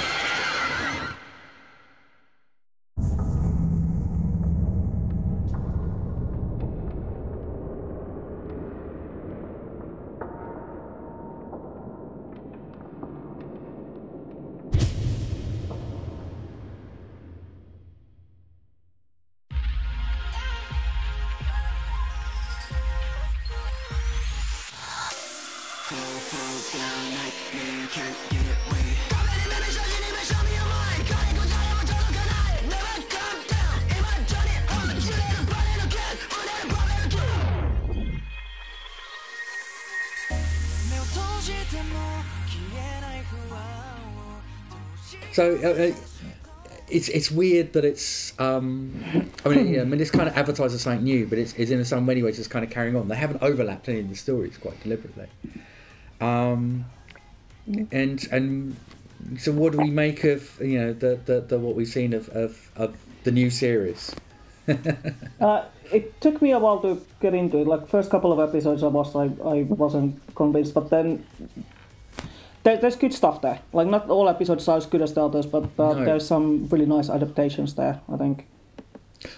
[45.38, 45.96] So uh, uh,
[46.90, 48.34] it's it's weird that it's.
[48.40, 49.04] Um,
[49.46, 51.86] I mean, yeah, I mean, it's kind of advertised something new, but it's, it's in
[51.86, 53.08] some many ways just kind of carrying on.
[53.08, 55.28] They haven't overlapped any of the stories quite deliberately.
[56.20, 56.86] Um,
[57.92, 58.76] and and
[59.38, 62.30] so what do we make of you know the the, the what we've seen of,
[62.30, 64.14] of, of the new series?
[65.40, 65.64] Uh,
[65.94, 67.68] it took me a while to get into it.
[67.68, 71.26] Like first couple of episodes, I was like I wasn't convinced, but then
[72.64, 73.60] there, there's good stuff there.
[73.72, 76.04] Like not all episodes are as good as the others, but uh, No.
[76.06, 78.02] there's some really nice adaptations there.
[78.12, 78.48] I think.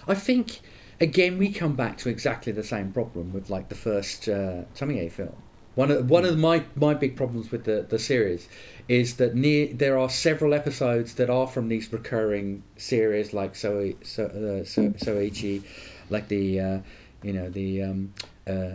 [0.08, 0.60] I think
[1.00, 5.10] again we come back to exactly the same problem with like the first uh, Tomie
[5.12, 5.36] film.
[5.76, 8.48] One of one of my my big problems with the the series
[8.88, 13.92] is that near there are several episodes that are from these recurring series like so
[14.02, 15.62] so uh, so Soichi,
[16.10, 16.78] like the uh,
[17.22, 18.12] you know the um,
[18.48, 18.72] uh,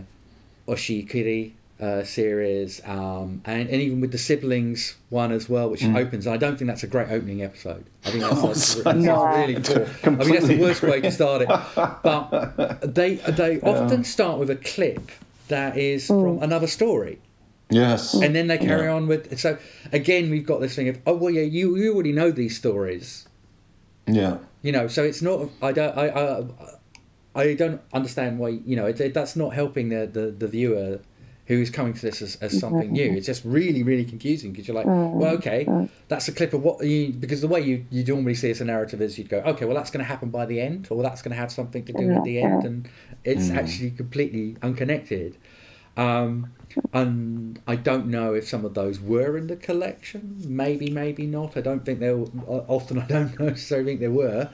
[0.68, 5.96] Oshikiri uh, series, um, and, and even with the siblings one as well, which Mm.
[5.98, 6.26] opens.
[6.26, 7.84] I don't think that's a great opening episode.
[8.06, 9.26] I think that's, Oh, that's, that's No.
[9.26, 9.86] really poor.
[10.02, 11.48] I mean, that's the worst way to start it.
[12.02, 15.10] But they they often start with a clip
[15.48, 16.20] that is hmm.
[16.20, 17.20] from another story.
[17.70, 18.12] Yes.
[18.12, 18.22] Hmm.
[18.22, 18.94] And then they carry Yeah.
[18.94, 19.58] on with so
[19.92, 23.26] again we've got this thing of oh well yeah you, you already know these stories
[24.06, 24.38] Yeah.
[24.62, 26.44] you know so it's not I don't I I,
[27.34, 31.00] I don't understand why you know it, it- that's not helping the, the, the viewer
[31.46, 34.66] who is coming to this as, as something new it's just really really confusing because
[34.66, 35.66] you're like well okay
[36.08, 38.64] that's a clip of what you because the way you you normally see as a
[38.64, 41.22] narrative is you'd go okay well that's going to happen by the end or that's
[41.22, 42.88] going to have something to do at the end and
[43.24, 43.56] it's Mm.
[43.56, 45.36] actually completely unconnected
[45.96, 46.52] um,
[46.92, 50.36] and I don't know if some of those were in the collection.
[50.46, 51.56] Maybe, maybe not.
[51.56, 52.26] I don't think they were.
[52.68, 54.50] Often, I don't necessarily think they were.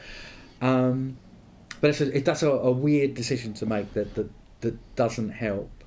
[0.61, 1.17] Um,
[1.81, 4.31] but it's a, it, that's a, a weird decision to make that that,
[4.61, 5.82] that doesn't help.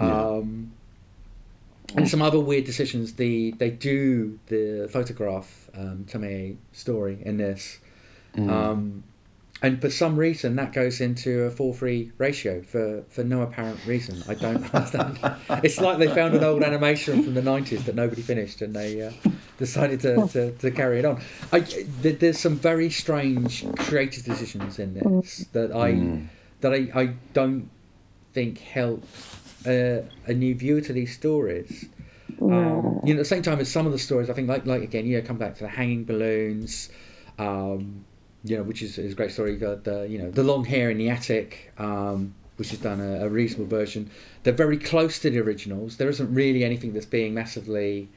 [0.00, 0.72] Um,
[1.96, 3.14] and some other weird decisions.
[3.14, 7.80] The they do the photograph um, Tomie story in this.
[8.36, 9.02] Um,
[9.62, 13.84] and for some reason, that goes into a 4 3 ratio for, for no apparent
[13.86, 14.22] reason.
[14.26, 15.18] I don't understand.
[15.62, 19.02] it's like they found an old animation from the 90s that nobody finished and they
[19.02, 19.12] uh,
[19.58, 21.20] decided to, to, to carry it on.
[21.52, 26.22] I, th- there's some very strange creative decisions in this that I,
[26.62, 27.68] that I, I don't
[28.32, 29.04] think help
[29.66, 31.86] uh, a new viewer to these stories.
[32.40, 34.66] Um, you know, at the same time as some of the stories, I think, like,
[34.66, 36.88] like again, you know, come back to the hanging balloons,
[37.38, 38.04] um,
[38.44, 39.52] you know, which is, is a great story.
[39.52, 43.00] You got the, you know, the long hair in the attic, um, which has done
[43.00, 44.10] a, a reasonable version.
[44.42, 45.98] They're very close to the originals.
[45.98, 48.08] There isn't really anything that's being massively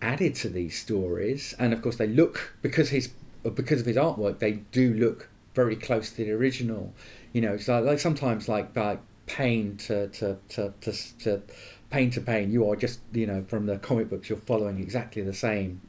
[0.00, 3.10] added to these stories, and of course, they look because his
[3.42, 6.94] because of his artwork, they do look very close to the original.
[7.32, 11.42] You know, so like sometimes like like pain to to to to, to
[11.90, 15.22] pain to pain, you are just you know from the comic books, you're following exactly
[15.22, 15.80] the same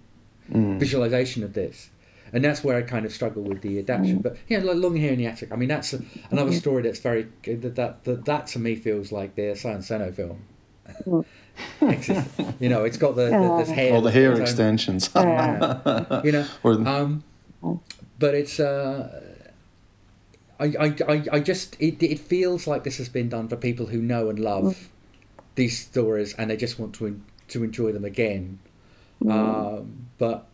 [0.52, 0.78] Mm.
[0.80, 1.90] visualization of this.
[2.32, 4.20] And that's where I kind of struggle with the adaptation.
[4.20, 5.52] But yeah, like Long Hair in the Attic.
[5.52, 9.12] I mean, that's a, another story that's very that that, that that to me feels
[9.12, 10.44] like the Sion Sono film.
[11.82, 12.56] Exte.
[12.60, 13.94] you know, it's got the, the this hair.
[13.94, 15.10] All the hair extensions.
[15.16, 16.22] Yeah.
[16.24, 17.24] you know, Or- um,
[18.20, 19.22] but it's uh,
[20.60, 23.88] I, I, I, I just it, it feels like this has been done for people
[23.88, 24.88] who know and love mm.
[25.56, 28.60] these stories and they just want to to enjoy them again.
[29.22, 29.32] Mm.
[29.32, 30.48] Um, but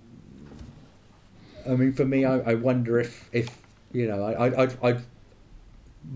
[1.68, 5.02] I mean, for me, I, I wonder if if you know, I I I'd, I'd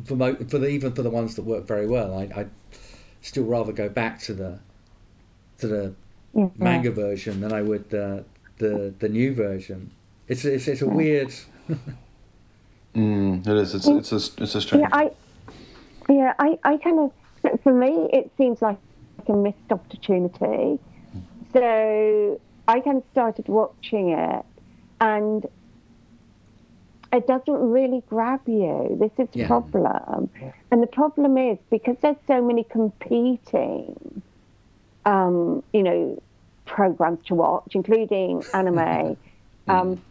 [0.05, 2.49] for mo- for the even for the ones that work very well, I I'd
[3.21, 4.59] still rather go back to the
[5.59, 5.93] to the
[6.33, 6.49] Yeah.
[6.57, 8.25] manga version than I would the
[8.57, 9.91] the the new version.
[10.27, 10.95] It's it's it's a mm.
[10.95, 11.33] weird.
[12.95, 13.75] Mm, it is.
[13.75, 14.83] It's it's a it's a strange.
[14.83, 15.11] Yeah, I,
[16.09, 18.77] yeah, I, I kind of, for me, it seems like
[19.27, 20.79] a missed opportunity.
[21.53, 24.45] So I kind of started watching it,
[25.01, 25.45] and
[27.11, 28.97] it doesn't really grab you.
[28.99, 29.47] This is the Yeah.
[29.47, 30.29] problem,
[30.71, 34.21] and the problem is because there's so many competing,
[35.05, 36.21] um, you know,
[36.65, 39.17] programs to watch, including anime.
[39.67, 40.01] um,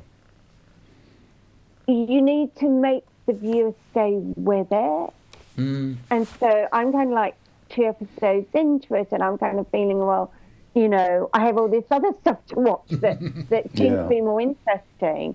[1.87, 5.13] you need to make the viewer stay with it.
[5.59, 5.97] Mm.
[6.11, 7.37] And so I'm kind of like
[7.71, 10.33] two episodes into it, and I'm kind of feeling, well,
[10.75, 13.19] you know, I have all this other stuff to watch that,
[13.51, 14.03] that seems Yeah.
[14.03, 15.35] to be more interesting.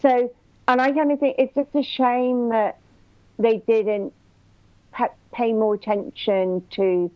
[0.00, 0.30] So,
[0.66, 2.78] and I kind of think it's just a shame that
[3.38, 4.12] they didn't
[4.92, 7.10] pa- pay more attention to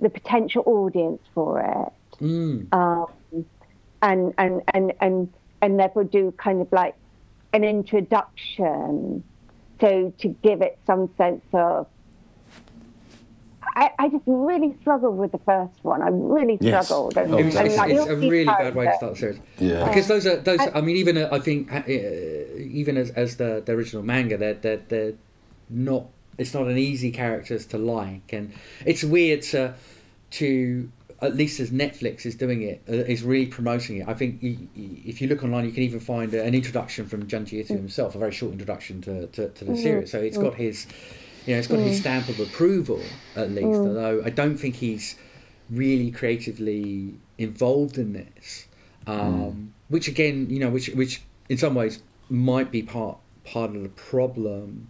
[0.00, 1.92] the potential audience for it
[2.24, 2.72] Mm.
[2.72, 3.06] um,
[4.02, 6.94] and and and and and therefore do kind of like
[7.52, 9.24] an introduction,
[9.80, 11.86] so to give it some sense of.
[13.76, 16.02] I, I just really struggled with the first one.
[16.02, 16.86] I really Yes.
[16.86, 17.16] struggled.
[17.16, 19.38] And, It's, and, it's, like, it's all a really bad way to start the series.
[19.58, 19.86] Yeah.
[19.86, 20.58] Because those are those.
[20.60, 21.82] I- I mean, even uh, I think uh,
[22.58, 25.12] even as as the, the original manga, they're they're, they're
[25.70, 26.06] not.
[26.38, 28.52] It's not an easy characters to like, and
[28.86, 29.74] it's weird to
[30.32, 30.88] to
[31.20, 34.08] at least as Netflix is doing it, uh, is really promoting it.
[34.08, 37.74] I think if you look online, you can even find an introduction from Junji Ito
[37.74, 39.82] himself, a very short introduction to, to, to the Mhm.
[39.82, 40.10] series.
[40.12, 40.86] So it's got his,
[41.46, 42.00] you know, it's got his Mm.
[42.00, 43.02] stamp of approval
[43.34, 43.80] at least.
[43.80, 43.86] Mm.
[43.88, 45.16] Although I don't think he's
[45.70, 48.66] really creatively involved in this,
[49.06, 52.00] um, which again, you know, which which in some ways
[52.30, 54.88] might be part part of the problem.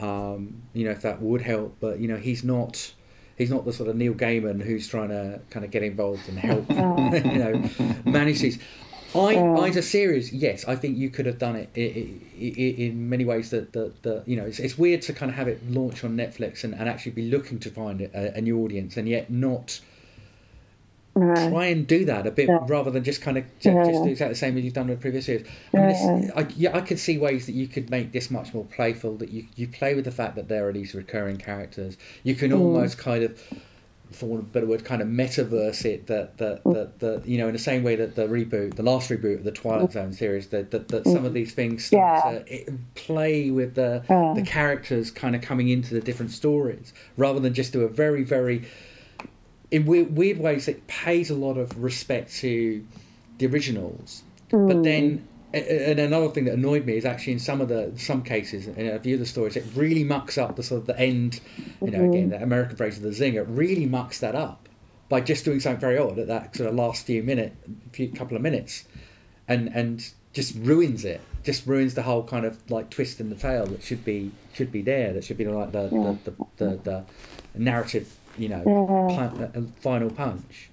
[0.00, 2.92] Um, you know, if that would help, but you know, he's not.
[3.40, 6.38] He's not the sort of Neil Gaiman who's trying to kind of get involved and
[6.38, 7.14] help, oh.
[7.14, 7.70] you know,
[8.04, 8.58] manage these.
[9.14, 13.08] I, I, as a series, yes, I think you could have done it in, in
[13.08, 13.48] many ways.
[13.48, 16.18] That, that, that you know, it's, it's weird to kind of have it launch on
[16.18, 19.80] Netflix and, and actually be looking to find a, a new audience, and yet not
[21.16, 22.58] try and do that a bit Yeah.
[22.68, 24.04] rather than just kind of just, just Yeah.
[24.04, 25.46] do exactly the same as you've done with previous series.
[25.74, 26.32] I mean.
[26.36, 29.16] I, yeah, I could see ways that you could make this much more playful.
[29.16, 31.96] That you you play with the fact that there are these recurring characters.
[32.22, 32.60] You can Mm.
[32.60, 33.38] almost kind of,
[34.12, 36.06] for want of a better word, kind of metaverse it.
[36.06, 39.10] That that that, that you know, in the same way that the reboot, the last
[39.10, 42.38] reboot of the Twilight Zone series, that that, that some of these things start Yeah.
[42.38, 44.32] to eh, play with the Yeah.
[44.36, 48.22] the characters kind of coming into the different stories, rather than just do a very
[48.24, 48.62] very
[49.70, 52.84] in weird, weird ways it pays a lot of respect to
[53.38, 54.22] the originals.
[54.50, 54.84] But mm.
[54.84, 58.68] then and another thing that annoyed me is actually in some of the some cases
[58.68, 61.40] in a few of the stories it really mucks up the sort of the end
[61.82, 62.30] you know again mm-hmm.
[62.30, 64.68] the american phrase of the zinger it really mucks that up
[65.08, 67.52] by just doing something very odd at that sort of last few minute
[67.92, 68.84] few couple of minutes
[69.48, 73.34] and and just ruins it just ruins the whole kind of like twist in the
[73.34, 76.14] tale that should be should be there that should be like the Yeah.
[76.24, 77.04] the, the, the,
[77.54, 79.16] the narrative you know Yeah.
[79.28, 80.70] pun- uh, final punch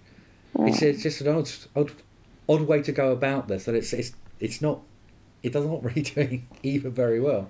[0.59, 1.91] it's, it's just an odd, odd
[2.49, 4.79] odd way to go about this that it's it's it's not
[5.43, 7.43] it does not really doing either very well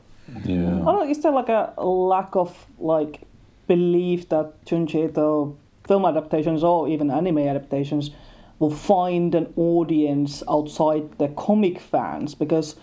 [0.45, 0.55] Yeah.
[0.55, 2.49] I don't know, is there like a lack of
[2.79, 3.21] like
[3.67, 5.55] belief that Junji Ito
[5.87, 8.11] film adaptations or even anime adaptations
[8.59, 12.75] will find an audience outside the comic fans because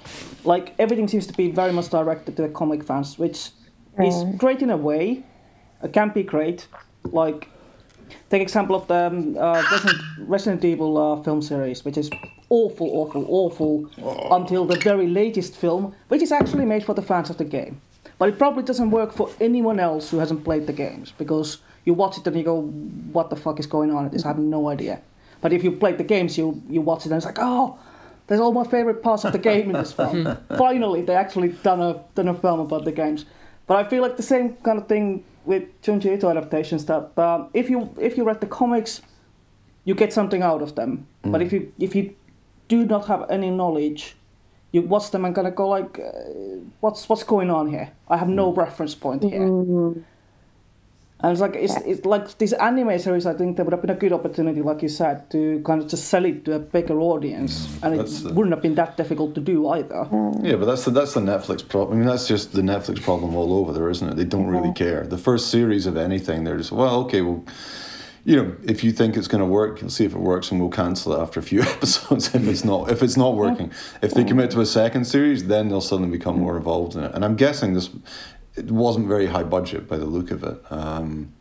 [0.44, 3.50] like everything seems to be very much directed to the comic fans, which
[3.98, 5.22] is great in a way.
[5.82, 6.66] It can be great.
[7.12, 7.48] Like
[8.30, 12.10] take example of the um, uh, Resident, Resident Evil uh, film series, which is
[12.48, 13.90] awful, awful, awful
[14.32, 17.80] until the very latest film, which is actually made for the fans of the game.
[18.18, 21.94] But it probably doesn't work for anyone else who hasn't played the games because you
[21.94, 22.62] watch it and you go,
[23.12, 25.00] "What the fuck is going on?" this I have no idea.
[25.40, 27.78] But if you played the games, you you watch it and it's like, "Oh,
[28.26, 31.80] there's all my favorite parts of the game in this film." Finally, they actually done
[31.80, 33.24] a done a film about the games.
[33.66, 37.50] But I feel like the same kind of thing with Junji Ito adaptations that um,
[37.54, 39.02] if you if you read the comics,
[39.84, 41.06] you get something out of them.
[41.32, 42.14] But if you if you
[42.68, 44.16] do not have any knowledge,
[44.72, 46.10] you watch them and kind of go like, uh,
[46.80, 47.90] what's what's going on here?
[48.08, 49.52] I have no reference point here.
[51.20, 53.24] And it's like it's, it's like these anime series.
[53.24, 55.88] I think there would have been a good opportunity, like you said, to kind of
[55.88, 58.96] just sell it to a bigger audience, mm, and it the- wouldn't have been that
[58.96, 60.06] difficult to do either.
[60.10, 60.44] Mm.
[60.44, 61.96] Yeah, but that's the that's the Netflix problem.
[61.96, 64.16] I mean, that's just the Netflix problem all over there, isn't it?
[64.16, 65.06] They don't really care.
[65.06, 67.44] The first series of anything, they're just well, okay, well,
[68.24, 70.58] you know, if you think it's going to work, you'll see if it works, and
[70.58, 73.70] we'll cancel it after a few episodes if it's not if it's not working.
[74.02, 77.12] If they commit to a second series, then they'll suddenly become more involved in it.
[77.14, 77.88] And I'm guessing this
[78.56, 80.60] it wasn't very high budget by the look of it.
[80.70, 81.32] Um,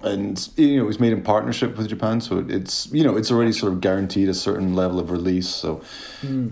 [0.00, 3.32] and you know, it was made in partnership with Japan, so it's you know it's
[3.32, 5.48] already sort of guaranteed a certain level of release.
[5.48, 5.80] So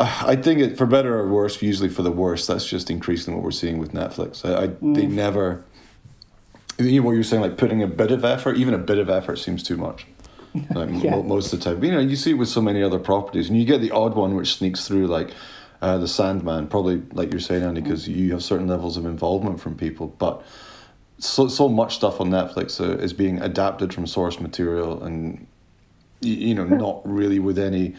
[0.01, 3.35] uh, I think it, for better or worse, usually for the worse, that's just increasing
[3.35, 4.45] what we're seeing with Netflix.
[4.45, 5.63] I, I they never,
[6.79, 9.09] you know, what you're saying, like putting a bit of effort, even a bit of
[9.09, 10.07] effort seems too much.
[10.75, 11.11] Like Yeah.
[11.13, 13.49] mo- most of the time, you know, you see it with so many other properties,
[13.49, 15.31] and you get the odd one which sneaks through, like
[15.83, 16.67] uh, the Sandman.
[16.69, 20.43] Probably, like you're saying, Andy, because you have certain levels of involvement from people, but
[21.19, 25.47] so so much stuff on Netflix uh, is being adapted from source material, and
[26.21, 27.95] you, you know, not really with any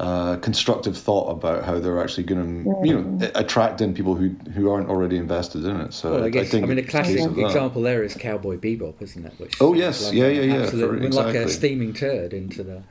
[0.00, 4.30] uh, constructive thought about how they're actually going to, you know, attract in people who
[4.54, 5.92] who aren't already invested in it.
[5.92, 9.00] So well, I guess I, think mean a classic case example there is Cowboy Bebop
[9.00, 10.06] isn't it which Oh, yes.
[10.06, 12.82] like Yeah, yeah, yeah, absolute- for- like a steaming turd into the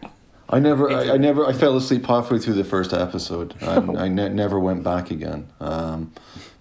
[0.49, 4.07] I never, I, I never, I fell asleep halfway through the first episode, and I
[4.07, 5.47] ne- never went back again.
[5.59, 6.11] Um,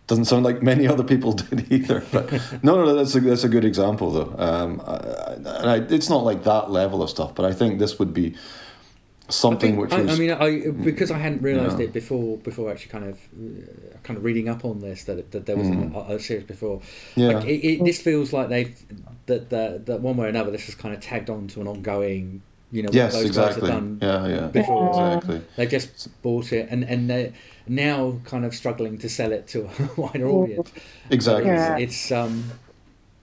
[0.07, 2.03] doesn't sound like many other people did either.
[2.13, 2.31] But
[2.63, 4.35] no, no, that's a that's a good example though.
[4.39, 7.99] Um, I, I, and it's not like that level of stuff, but I think this
[7.99, 8.35] would be
[9.29, 10.19] something which I, was.
[10.19, 11.87] I mean, I because I hadn't realised Yeah.
[11.87, 15.47] it before before actually kind of uh, kind of reading up on this that that
[15.47, 15.95] there was Mm.
[16.11, 16.83] a, a series before.
[17.15, 17.29] Yeah.
[17.39, 18.77] Like, it, it, this feels like they've
[19.27, 21.69] that that that one way or another this is kind of tagged on to an
[21.69, 22.43] ongoing.
[22.73, 23.61] You know, Yes, those exactly.
[23.63, 24.47] guys have done Yeah, yeah.
[24.49, 24.89] before.
[25.19, 25.43] Exactly.
[25.57, 27.33] They just bought it and and they're
[27.69, 29.71] now kind of struggling to sell it to a
[30.01, 30.73] wider audience.
[31.11, 31.51] Exactly.
[31.51, 31.77] It's, Yeah.
[31.79, 32.45] it's um,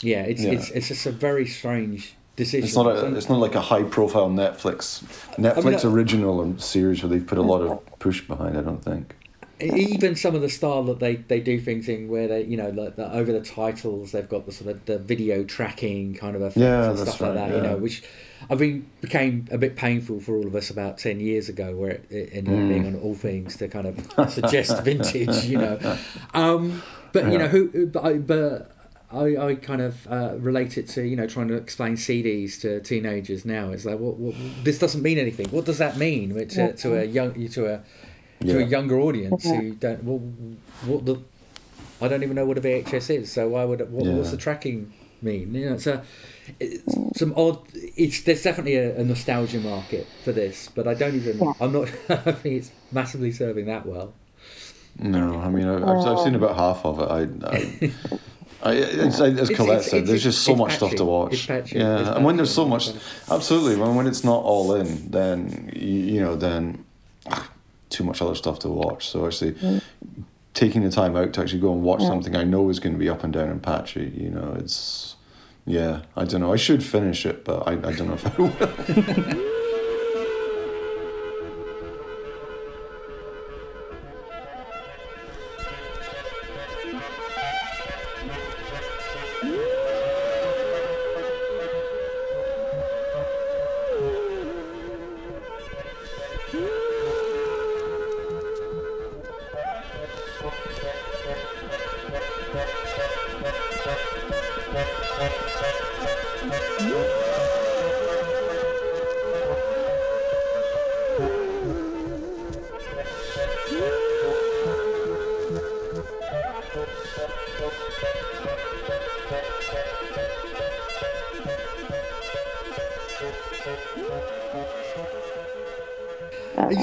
[0.01, 0.51] yeah, it's Yeah.
[0.51, 2.63] it's it's just a very strange Decision.
[2.67, 5.03] It's not a, it's not like a high profile Netflix
[5.35, 8.57] Netflix I- original or series where they've put a lot of push behind.
[8.57, 9.13] I don't think.
[9.59, 12.69] even some of the style that they, they do things in where they you know
[12.69, 16.41] like the, over the titles they've got the sort of the video tracking kind of
[16.41, 18.03] effects Yeah, and that's stuff like right, that you know which
[18.49, 21.91] I think became a bit painful for all of us about 10 years ago where
[21.91, 22.67] it, it ended up Mm.
[22.69, 25.97] being on all things to kind of suggest vintage you know
[26.33, 26.81] um,
[27.11, 28.71] but you know who but I, but
[29.11, 32.79] I, I kind of uh, relate it to you know trying to explain CDs to
[32.79, 33.71] teenagers now.
[33.71, 35.47] It's like, what, what, this doesn't mean anything.
[35.49, 37.81] What does that mean to, to a young to a
[38.45, 40.19] to a younger audience who don't well,
[40.85, 41.19] what the
[42.01, 43.31] I don't even know what a VHS is.
[43.31, 45.53] So why would it, what, what's the tracking mean?
[45.55, 46.03] You know, it's a
[46.38, 46.38] it's
[47.15, 47.59] some odd.
[47.73, 51.39] It's there's definitely a, a nostalgia market for this, but I don't even.
[51.39, 51.53] Yeah.
[51.59, 51.89] I'm not.
[52.09, 54.13] I think it's massively serving that well.
[54.97, 57.43] No, I mean I, I've, I've seen about half of it.
[57.43, 57.91] I, I,
[58.71, 61.33] I it's, as Colette it's- said, there's just so it's much stuff to watch.
[61.33, 61.77] It's patchy.
[61.77, 62.89] Yeah, It's and when there's so much,
[63.31, 63.77] absolutely.
[63.77, 66.83] When when it's not all in, then you, you know, then
[67.27, 67.49] ah,
[67.89, 69.07] too much other stuff to watch.
[69.07, 69.81] So actually,
[70.53, 72.99] taking the time out to actually go and watch something I know is going to
[72.99, 74.11] be up and down and patchy.
[74.17, 75.15] You know, it's
[75.69, 76.01] yeah.
[76.15, 76.51] I don't know.
[76.51, 79.55] I should finish it, but I, I don't know if I will.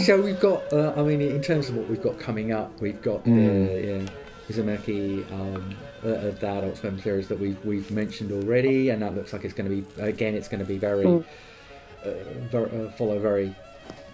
[0.06, 0.72] So we've got.
[0.72, 4.08] Uh, I mean, in terms of what we've got coming up, we've got the yeah,
[4.48, 9.16] Uzumaki, um, uh, uh, the Adult Swim series that we've we've mentioned already, and that
[9.16, 10.36] looks like it's going to be again.
[10.36, 11.24] It's going to be very, Mm.
[12.04, 12.10] uh,
[12.52, 13.52] ver- uh, follow very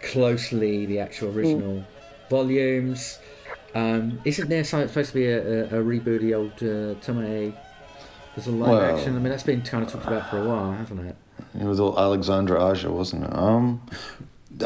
[0.00, 1.84] closely the actual original
[2.30, 3.18] volumes.
[3.74, 7.54] Um, isn't there supposed to be a, a, a reboot of the old uh?
[8.34, 9.14] There's a live Well- action.
[9.14, 11.16] I mean, that's been kind of talked about for a while, hasn't it?
[11.60, 13.34] It was all Alexandre Aja, wasn't it?
[13.34, 13.82] Um,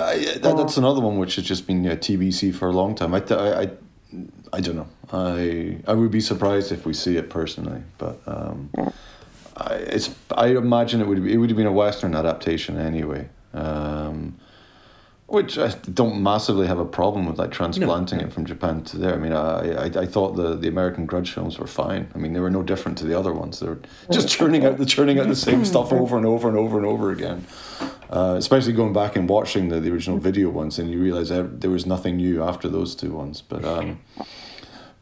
[0.04, 3.14] I- that, that's another one which has just been yeah, TBC for a long time.
[3.14, 3.70] I, I, I,
[4.52, 4.88] I don't know.
[5.12, 8.70] I I would be surprised if we see it personally, but um,
[9.56, 13.28] I, it's I imagine it would be, it would have been a Western adaptation anyway.
[13.54, 14.36] Um,
[15.28, 19.12] which I don't massively have a problem with, like transplanting it from Japan to there.
[19.14, 22.08] I mean, I, I I thought the, the American Grudge films were fine.
[22.14, 23.58] I mean, they were no different to the other ones.
[23.58, 23.78] They're
[24.12, 26.86] just churning out the churning out the same stuff over and over and over and
[26.86, 27.44] over again.
[28.08, 31.70] Uh, especially going back and watching the, the original video ones, and you realize there
[31.70, 33.40] was nothing new after those two ones.
[33.40, 33.98] But um,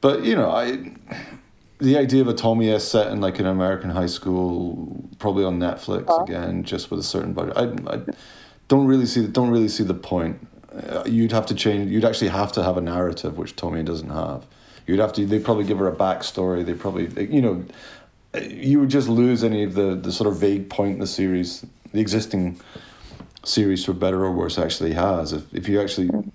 [0.01, 0.91] but you know, I
[1.79, 5.59] the idea of a Tomie S set in like an American high school, probably on
[5.59, 7.57] Netflix again, just with a certain budget.
[7.57, 8.01] I, I
[8.69, 10.47] don't really see don't really see the point.
[10.89, 11.91] Uh, you'd have to change.
[11.91, 14.47] You'd actually have to have a narrative, which Tomie doesn't have.
[14.87, 15.27] You'd have to.
[15.27, 16.65] They'd probably give her a backstory.
[16.65, 17.65] They probably, you know,
[18.43, 21.65] you would just lose any of the the sort of vague point in the series,
[21.93, 22.61] the existing
[23.45, 25.33] series, for better or worse, actually has.
[25.33, 26.31] If if you actually mm.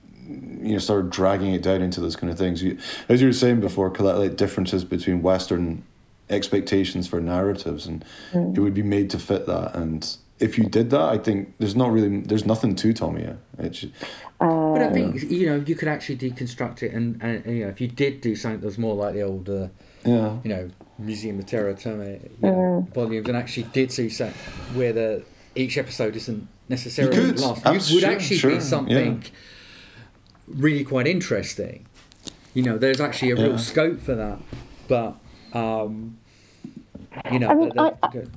[0.62, 3.34] you know start dragging it down into those kind of things, you, as you were
[3.34, 5.84] saying before, Colette, like differences between Western
[6.30, 8.56] expectations for narratives, and mm.
[8.56, 9.76] it would be made to fit that.
[9.76, 10.08] And
[10.40, 13.38] if you did that, I think there's not really there's nothing to Tomie.
[13.58, 13.86] It's
[14.40, 17.70] But I um, think you know you could actually deconstruct it, and, and you know
[17.70, 19.68] if you did do something that was more like the old, uh,
[20.06, 22.94] yeah, you know, Museum of Terror Tomie, you know, mm.
[22.94, 24.38] volumes, and actually did do something
[24.74, 25.24] where the
[25.56, 27.40] each episode isn't necessarily You could.
[27.40, 27.66] last.
[27.66, 29.24] Abs- It would actually sure, be something
[30.48, 31.86] really quite interesting.
[32.54, 33.58] You know, there's actually a real Yeah.
[33.58, 34.40] scope for that,
[34.88, 35.16] but
[35.54, 36.18] um,
[37.32, 38.30] you know, I mean, the- I- the-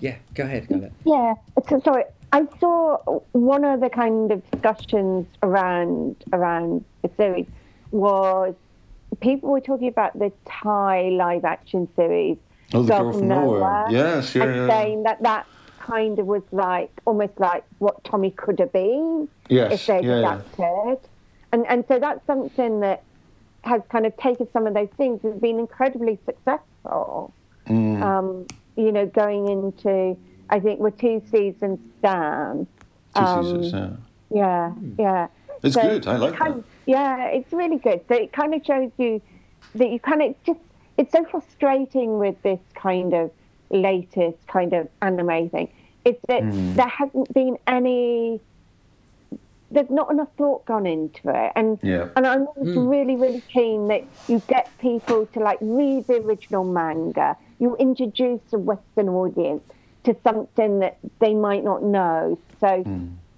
[0.00, 0.92] yeah, go ahead, go ahead.
[1.04, 1.34] Yeah,
[1.68, 2.04] so, sorry.
[2.32, 2.98] I saw
[3.32, 7.46] one of the kind of discussions around around the series
[7.90, 8.54] was
[9.20, 12.36] people were talking about the Thai live action series.
[12.72, 13.86] Oh, the Girl from Nowhere.
[13.90, 14.68] Yes, yeah, and yeah.
[14.68, 15.46] saying that that
[15.80, 20.40] kind of was like almost like what Tomie could have been Yes, if they'd yeah,
[20.58, 20.94] yeah.
[21.52, 23.02] And and so that's something that
[23.62, 27.32] has kind of taken some of those things and been incredibly successful.
[27.66, 28.00] Mm.
[28.02, 30.16] Um, you know, going into
[30.48, 32.66] I think we're two seasons down.
[33.16, 33.90] Two Um, seasons, yeah.
[34.32, 35.26] Yeah, yeah.
[35.62, 36.06] It's So good.
[36.06, 36.64] I like kind that.
[36.86, 38.00] yeah, it's really good.
[38.08, 39.20] So it kind of shows you
[39.74, 40.60] that you kind of just,
[40.96, 43.30] it's so frustrating with this kind of
[43.70, 45.68] latest kind of anime thing.
[46.06, 46.76] is that Mm.
[46.76, 48.40] there hasn't been any.
[49.70, 52.08] There's not enough thought gone into it, and Yeah.
[52.16, 52.90] and I'm always Mm.
[52.90, 57.36] really really keen that you get people to like read the original manga.
[57.58, 59.62] You introduce a Western audience
[60.04, 62.38] to something that they might not know.
[62.60, 62.82] So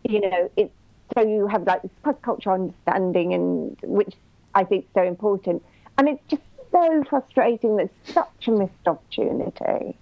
[0.04, 0.72] you know it's
[1.14, 4.14] so you have like this cross cultural understanding, and which
[4.54, 5.62] I think is so important.
[5.98, 9.98] And it's just so frustrating that such a missed opportunity.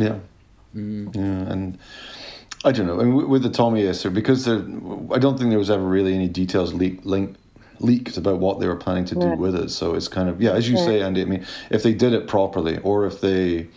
[0.00, 0.16] Yeah.
[0.72, 1.78] Yeah, and
[2.64, 3.00] I don't know.
[3.00, 4.62] And with- with the Tomie Esser, because there,
[5.12, 7.36] I don't think there was ever really any details leak, link,
[7.80, 9.70] leaked about what they were planning to do with it.
[9.70, 10.84] So it's kind of yeah, as you Yeah.
[10.84, 11.22] say, Andy.
[11.22, 13.68] I mean, if they did it properly, or if they,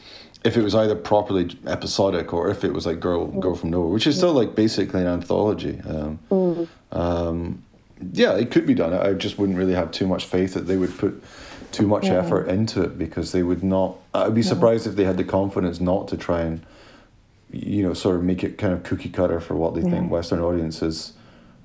[0.43, 3.89] if it was either properly episodic, or if it was like Girl Girl from Nowhere,
[3.89, 5.79] which is still like basically an anthology.
[5.87, 6.19] Um,
[6.91, 7.63] um,
[8.11, 8.93] yeah, it could be done.
[8.93, 11.23] I just wouldn't really have too much faith that they would put
[11.73, 12.19] too much Yeah.
[12.19, 13.95] effort into it because they would not.
[14.13, 14.47] I'd be Yeah.
[14.47, 16.61] surprised if they had the confidence not to try and,
[17.51, 19.89] you know, sort of make it kind of cookie cutter for what they Yeah.
[19.91, 21.13] think Western audiences,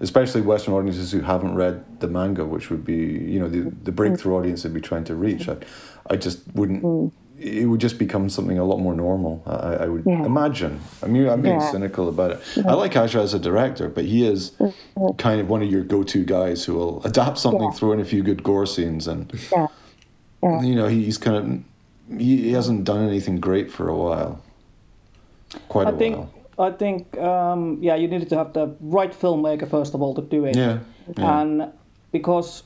[0.01, 3.93] especially Western audiences who haven't read the manga, which would be, you know, the the
[3.93, 3.97] mm.
[3.97, 5.47] breakthrough audience they'd be trying to reach.
[5.47, 5.63] Mm.
[6.11, 6.83] I, I just wouldn't.
[6.83, 7.11] Mm.
[7.41, 9.43] It would just become something a lot more normal.
[9.47, 10.25] I, I would Yeah.
[10.25, 10.81] imagine.
[11.05, 11.71] I mean, I'm being Yeah.
[11.71, 12.41] cynical about it.
[12.57, 12.71] Yeah.
[12.71, 15.15] I like Aja as a director, but he is mm-hmm.
[15.19, 17.79] kind of one of your go-to guys who will adapt something, Yeah.
[17.79, 19.33] throw in a few good gore scenes, and
[20.43, 20.51] Yeah.
[20.51, 20.63] Yeah.
[20.63, 24.41] you know he's kind of he, he hasn't done anything great for a while.
[25.69, 26.31] Quite a I think while.
[26.59, 30.23] I think um, yeah, you needed to have the right filmmaker first of all to
[30.23, 30.57] do it.
[30.57, 30.79] Yeah,
[31.17, 31.41] yeah.
[31.41, 31.73] And
[32.13, 32.63] because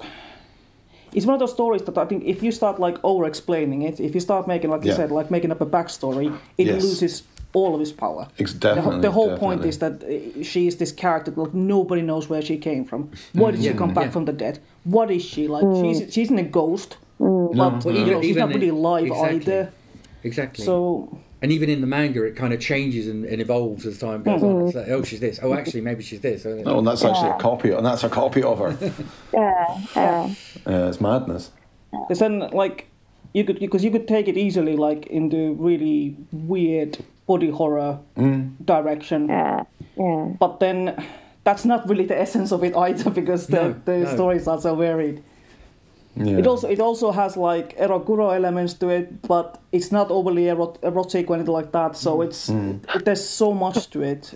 [1.12, 4.00] it's one of those stories that I think if you start like over explaining it,
[4.00, 6.82] if you start making like you said, like making up a backstory, it Yes.
[6.82, 7.22] loses
[7.54, 8.26] all of its power.
[8.38, 11.40] Ex- The, whole- definitely, the whole point is that uh, she is this character that
[11.40, 13.10] like, nobody knows where she came from.
[13.34, 14.10] Why did she come back yeah.
[14.10, 14.58] from the dead?
[14.84, 15.64] What is she like?
[15.82, 19.06] She's she's in a ghost, but Well, you even- know, she's not really in- alive
[19.06, 19.36] exactly.
[19.36, 19.72] either.
[20.24, 20.64] Exactly.
[20.64, 24.22] So and even in the manga, it kind of changes and, and evolves as time
[24.22, 24.66] goes on.
[24.66, 25.40] It's like, oh, she's this.
[25.42, 26.46] Oh, actually, maybe she's this.
[26.46, 28.76] Oh, and that's actually a copy, and that's a copy of her.
[29.34, 30.34] Yeah, yeah.
[30.66, 31.50] Uh, it's madness.
[31.90, 32.86] Because then, like,
[33.34, 38.52] you could because you could take it easily, like, into really weird body horror Mm.
[38.64, 39.26] direction.
[39.28, 39.64] Yeah,
[39.96, 40.28] yeah.
[40.38, 40.94] But then,
[41.42, 44.14] that's not really the essence of it either, because the, No, the no.
[44.14, 45.22] stories are so varied.
[46.14, 46.38] Yeah.
[46.38, 50.76] It also it also has like eroguro elements to it, but it's not overly erot-
[50.82, 51.96] erotic or anything like that.
[51.96, 52.80] So it's Mm.
[52.94, 54.34] it, there's so much to it.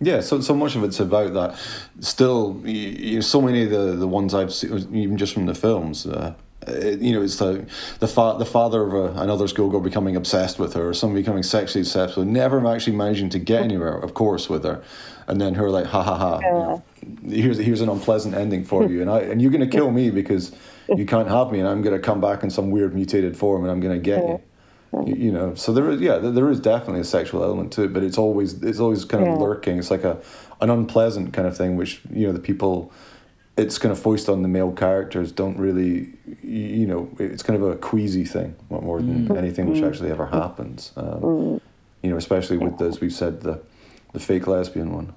[0.00, 1.56] Yeah, so so much of it's about that.
[2.00, 2.72] Still, you,
[3.14, 6.34] you, so many of the, the ones I've seen, even just from the films, uh,
[6.68, 7.66] it, you know, it's the
[7.98, 11.42] the, fa- the father of a, another schoolgirl becoming obsessed with her, or someone becoming
[11.42, 14.82] sexually obsessed with her, never actually managing to get anywhere, of course, with her,
[15.28, 16.82] and then her like, ha ha ha, you know,
[17.28, 20.52] here's here's an unpleasant ending for you, and I and you're gonna kill me because
[20.96, 23.70] you can't have me, and I'm gonna come back in some weird mutated form, and
[23.70, 24.40] I'm gonna get you.
[25.04, 27.92] You, you know, so there is yeah, there- is definitely a sexual element to it,
[27.92, 29.44] but it's always it's always kind of Yeah.
[29.44, 29.78] lurking.
[29.78, 30.16] It's like a
[30.62, 32.90] an unpleasant kind of thing, which you know the people
[33.58, 36.08] it's kind of foist on the male characters don't really
[36.42, 39.88] you know it's kind of a queasy thing more- than anything which Mm.
[39.88, 40.92] actually ever happens.
[40.96, 41.60] Um,
[42.02, 43.58] you know, especially with as we've said the
[44.12, 45.14] the fake lesbian one.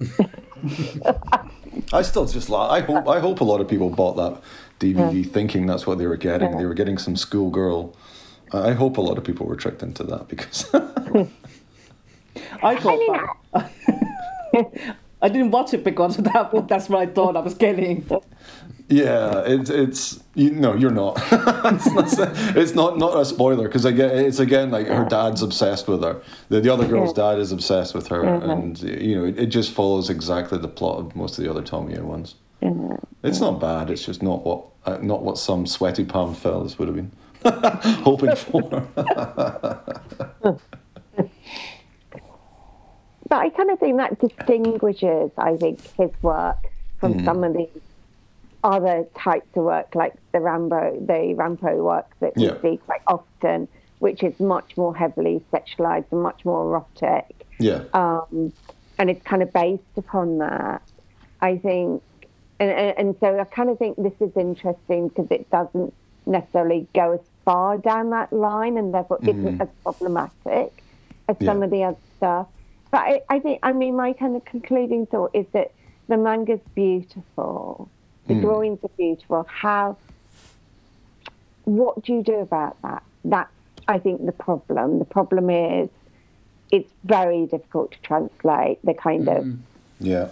[1.92, 4.40] I still just la- I hope I hope a lot of people bought that
[4.80, 6.50] DVD thinking that's what they were getting.
[6.52, 6.58] Yeah.
[6.58, 7.94] They were getting some schoolgirl.
[8.52, 10.68] I I hope a lot of people were tricked into that because
[12.62, 13.70] I thought that.
[15.22, 18.06] I didn't watch it because of that, but that's what I thought I was getting.
[18.88, 21.16] Yeah, it's it's you no, you're not.
[21.32, 25.88] it's, not it's not not a spoiler because again, it's again like her dad's obsessed
[25.88, 26.20] with her.
[26.50, 28.50] The the other girl's dad is obsessed with her, Mhm.
[28.52, 31.62] and you know it, it just follows exactly the plot of most of the other
[31.62, 32.34] Tomie ones.
[33.22, 33.90] It's not bad.
[33.90, 37.10] It's just not what uh, not what some sweaty palm fellas would have been
[38.04, 38.86] hoping for.
[43.26, 46.58] But I kind of think that distinguishes, I think, his work
[47.00, 47.24] from Mm.
[47.24, 47.68] some of these
[48.64, 52.60] other types of work, like the Rambo, the Rambo work that we Yeah.
[52.62, 53.68] see quite often,
[53.98, 57.46] which is much more heavily sexualized and much more erotic.
[57.60, 57.82] yeah.
[57.92, 58.52] um,
[58.98, 60.82] and it's kind of based upon that.
[61.40, 62.02] I think,
[62.58, 65.92] and, and, and so I kind of think this is interesting because it doesn't
[66.26, 69.60] necessarily go as far down that line and therefore isn't Mhm.
[69.60, 70.82] as problematic
[71.28, 71.46] as Yeah.
[71.46, 72.46] some of the other stuff.
[72.90, 75.72] But I, I think, I mean, my kind of concluding thought is that
[76.08, 77.88] the manga's beautiful,
[78.26, 78.40] the Mm.
[78.42, 79.46] drawings are beautiful.
[79.48, 79.96] How,
[81.64, 83.02] what do you do about that?
[83.24, 83.50] That's,
[83.88, 84.98] I think, the problem.
[84.98, 85.88] The problem is
[86.70, 89.46] it's very difficult to translate the kind of
[90.00, 90.28] Yeah.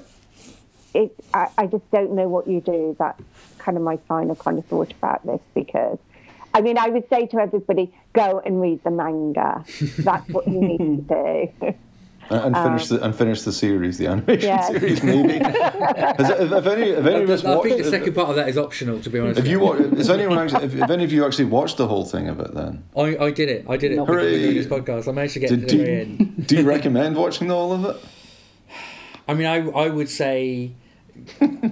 [0.95, 3.23] it I, I just don't know what you do that's
[3.59, 5.99] kind of my final kind of thought about this because
[6.55, 9.65] I mean, I would say to everybody, go and read the manga.
[9.99, 11.75] That's what you need to do.
[12.31, 14.69] And, and finish Um, the and finish the series, the animation Yes.
[14.69, 15.39] series, maybe.
[15.39, 18.49] Has, if, if any, if any of us I think the second part of that
[18.49, 19.41] is optional, to be honest.
[19.41, 22.05] if you wa- is anyone actually, if, if any of you actually watched the whole
[22.07, 23.67] thing of it, then I, I did it.
[23.69, 23.97] I did it.
[23.97, 24.07] No.
[24.07, 24.41] Hooray.
[24.41, 25.09] doing this podcast.
[25.09, 26.47] I managed to get Did- to the do, very end.
[26.47, 27.97] do you recommend watching all of it?
[29.29, 30.73] I mean, I, I would say,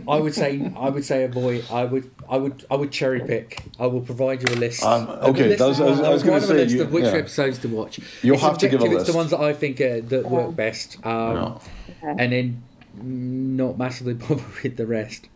[0.09, 1.65] I would say, I would say avoid.
[1.71, 3.63] I would, I would, I would cherry pick.
[3.79, 4.83] I will provide you a list.
[4.85, 6.75] Um, A okay, list that was- I was- was gonna provide them a say, list
[6.77, 7.11] you- of which yeah.
[7.13, 8.01] episodes to watch.
[8.23, 10.31] You'll It's have to give a subjective, It's the ones that I think uh, that
[10.31, 11.61] work best, um, No.
[12.03, 12.63] and then
[13.03, 15.29] not massively bother with the rest.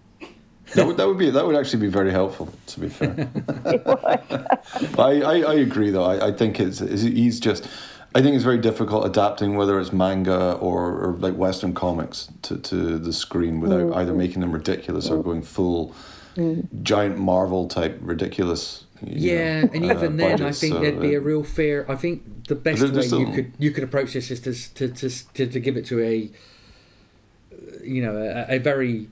[0.74, 2.48] That would, that would be that would actually be very helpful.
[2.68, 3.28] To be fair,
[4.98, 6.05] I, I, I agree though.
[6.05, 7.68] I, I think it's, it's he's just.
[8.16, 12.56] I think it's very difficult adapting whether it's manga or, or like Western comics to,
[12.58, 13.96] to the screen without Mm.
[13.96, 15.92] either making them ridiculous or going full
[16.82, 18.84] giant Marvel type ridiculous.
[19.02, 21.84] Yeah, know, and uh, even then, I think So, there'd be uh, a real fear.
[21.88, 24.88] I think the best way there's you could you could approach this is to to
[24.88, 26.30] to, to, to give it to a,
[27.82, 29.08] you know, a, a very,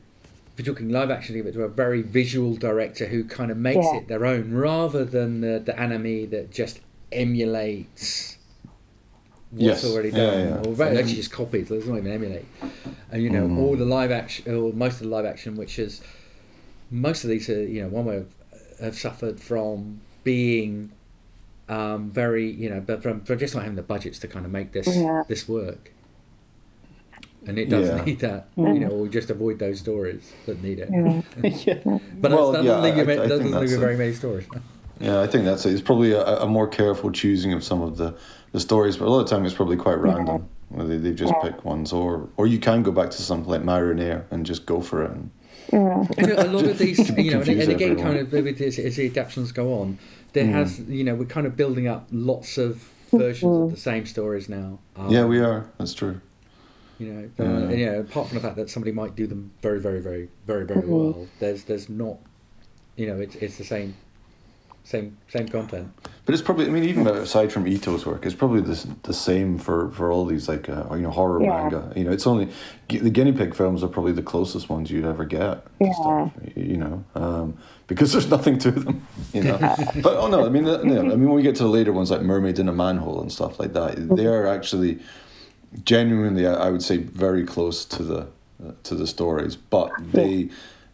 [0.57, 3.57] if you're talking live action, give it to a very visual director who kind of
[3.57, 3.99] makes Yeah.
[3.99, 6.81] it their own, rather than the, the anime that just
[7.11, 8.39] emulates
[9.53, 9.85] what's Yes.
[9.85, 10.71] already Yeah, done, yeah.
[10.71, 11.71] or very- actually just copies.
[11.71, 12.47] It's not even emulate.
[13.11, 13.59] And you know, Mm.
[13.59, 16.01] all the live action, or most of the live action, which is
[16.91, 18.27] most of these are you know one way of,
[18.81, 20.91] have suffered from being
[21.69, 24.53] um, very you know but from, from just not having the budgets to kind of
[24.53, 25.23] make this Yeah.
[25.29, 25.93] this work
[27.47, 28.05] and it does Yeah.
[28.05, 31.23] need that you know or just avoid those stories that need it yeah.
[32.21, 33.73] but Well, that's, that yeah, doesn't leave you, I- I that think doesn't leave that's
[33.73, 34.45] you very many stories
[35.01, 35.73] Yeah, I think that's it.
[35.73, 38.15] It's probably a, a more careful choosing of some of the,
[38.53, 40.49] the stories, but a lot of the time it's probably quite random.
[40.69, 41.51] Where they, they've just Yeah.
[41.51, 44.81] picked ones, or or you can go back to something like Marinair and just go
[44.81, 45.11] for it.
[45.11, 45.31] And,
[45.73, 46.07] Yeah.
[46.19, 48.05] And a lot of these, you know, and, and again, everyone.
[48.05, 49.99] kind of with this, as the adaptations go on,
[50.33, 50.53] there Mm.
[50.53, 54.49] has, you know, we're kind of building up lots of versions of the same stories
[54.49, 54.79] now.
[54.97, 55.67] Um, yeah, we are.
[55.79, 56.21] That's true.
[56.99, 57.45] You know, Yeah.
[57.45, 60.01] uh, and, you know, apart from the fact that somebody might do them very, very,
[60.01, 62.17] very, very, very well, there's, there's not,
[62.97, 63.95] you know, it's, it's the same,
[64.85, 65.93] same, same content.
[66.25, 66.67] But it's probably.
[66.67, 70.25] I mean, even aside from Ito's work, it's probably the, the same for, for all
[70.25, 71.49] these like uh, you know horror Yeah.
[71.49, 71.93] manga.
[71.97, 72.49] You know, it's only
[72.89, 75.67] the guinea pig films are probably the closest ones you'd ever get.
[75.81, 75.93] Yeah.
[75.93, 77.57] stuff, you know, um,
[77.89, 79.07] because there's nothing to them.
[79.33, 79.59] You know,
[80.03, 81.93] but oh no, I mean, you know, I mean, when we get to the later
[81.93, 85.01] ones like Mermaid in a Manhole and stuff like that, they are actually
[85.85, 88.21] genuinely, I I would say, very close to the
[88.65, 90.51] uh, to the stories, but they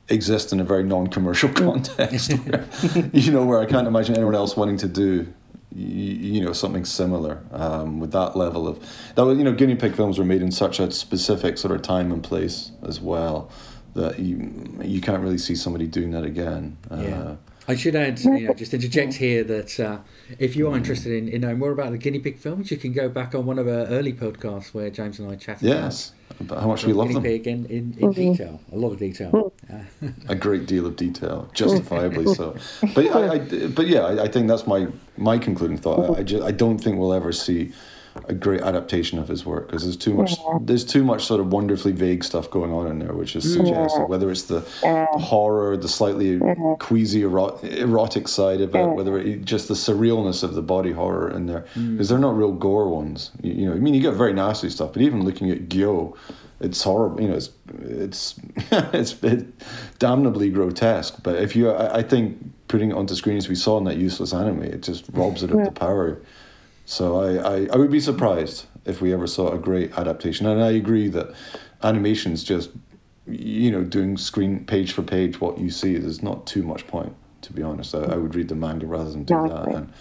[0.08, 2.32] exist in a very non-commercial context.
[2.46, 2.64] where,
[3.12, 5.26] you know, where I can't imagine anyone else wanting to do.
[5.74, 8.80] You know something similar um, with that level of
[9.14, 9.22] that.
[9.24, 12.10] was- You know, guinea pig films were made in such a specific sort of time
[12.10, 13.50] and place as well
[13.94, 14.50] that you
[14.82, 16.78] you can't really see somebody doing that again.
[16.90, 17.36] Uh, Yeah.
[17.68, 19.98] I should add, you know, just interject here that uh,
[20.38, 22.94] if you are interested in, in knowing more about the guinea pig films, you can
[22.94, 26.62] go back on one of our early podcasts where James and I chatted Yes, about
[26.62, 27.22] how much we love guinea them.
[27.24, 29.52] pig in, in, in detail, a lot of detail.
[29.70, 32.56] Uh, a great deal of detail, justifiably so.
[32.94, 33.38] But I, I
[33.68, 34.88] but yeah, I, I think that's my
[35.18, 36.16] my concluding thought.
[36.16, 37.72] I, I just I don't think we'll ever see
[38.26, 41.52] a great adaptation of his work because there's too much there's too much sort of
[41.52, 44.06] wonderfully vague stuff going on in there, which is suggested.
[44.06, 46.40] Whether it's the, the horror, the slightly
[46.78, 51.30] queasy erot- erotic side of it, whether it, just the surrealness of the body horror
[51.30, 51.92] in there, hmm.
[51.92, 53.30] because they're not real gore ones.
[53.42, 56.16] You, you know, I mean, you get very nasty stuff, but even looking at Gyo,
[56.60, 57.20] it's horrible.
[57.20, 57.50] You know, it's
[57.80, 58.40] it's
[58.92, 59.46] it's it,
[59.98, 61.22] damnably grotesque.
[61.22, 62.38] But if you, I, I think
[62.68, 65.50] putting it onto screen as we saw in that useless anime, it just robs it
[65.50, 66.20] of the power.
[66.88, 70.46] So I, I, I would be surprised if we ever saw a great adaptation.
[70.46, 71.34] And I agree that
[71.82, 72.70] animation's just,
[73.26, 75.98] you know, doing screen page for page what you see.
[75.98, 77.94] There's not too much point, to be honest.
[77.94, 79.68] I, I would read the manga rather than do I that.
[79.68, 79.92] And,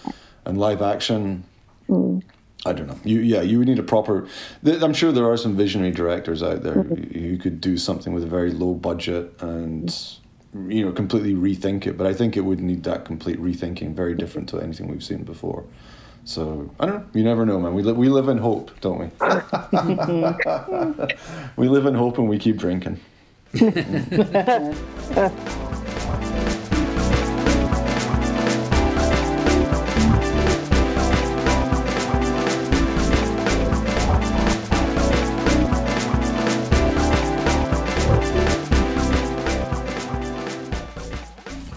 [0.46, 1.44] and live action,
[1.90, 2.22] Mm.
[2.66, 2.98] I don't know.
[3.02, 4.28] You yeah, you would need a proper.
[4.62, 7.18] th- I'm sure there are some visionary directors out there Mm-hmm.
[7.18, 9.88] who who could do something with a very low budget and
[10.68, 11.96] you know completely rethink it.
[11.96, 15.22] But I think it would need that complete rethinking, very different to anything we've seen
[15.24, 15.64] before.
[16.28, 17.06] So I don't know.
[17.14, 17.72] You never know, man.
[17.72, 19.06] We li- we live in hope, don't we?
[21.56, 23.00] we live in hope and we keep drinking.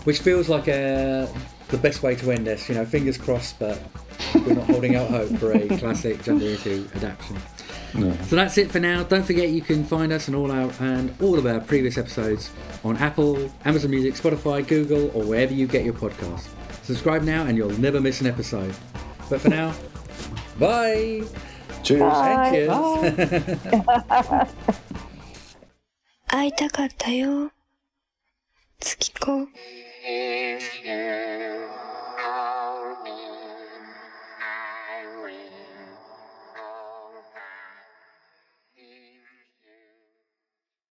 [0.04, 1.26] which feels like uh,
[1.70, 2.68] the best way to end this.
[2.68, 3.80] You know, fingers crossed, but
[4.36, 7.38] we're not holding out hope for a classic Junji Ito adaptation.
[7.94, 8.16] No.
[8.24, 9.04] So that's it for now.
[9.04, 12.52] Don't forget you can find us and all our and all of our previous episodes
[12.84, 16.48] on Apple, Amazon Music, Spotify, Google, or wherever you get your podcasts.
[16.84, 18.74] Subscribe now and you'll never miss an episode.
[19.30, 19.74] But for now,
[20.58, 21.24] bye.
[21.84, 22.02] Cheers.
[22.02, 22.50] Bye.
[22.52, 22.70] cheers.
[23.88, 24.48] Bye.
[26.32, 27.52] 会いたかったよ。
[28.80, 29.50] 月子。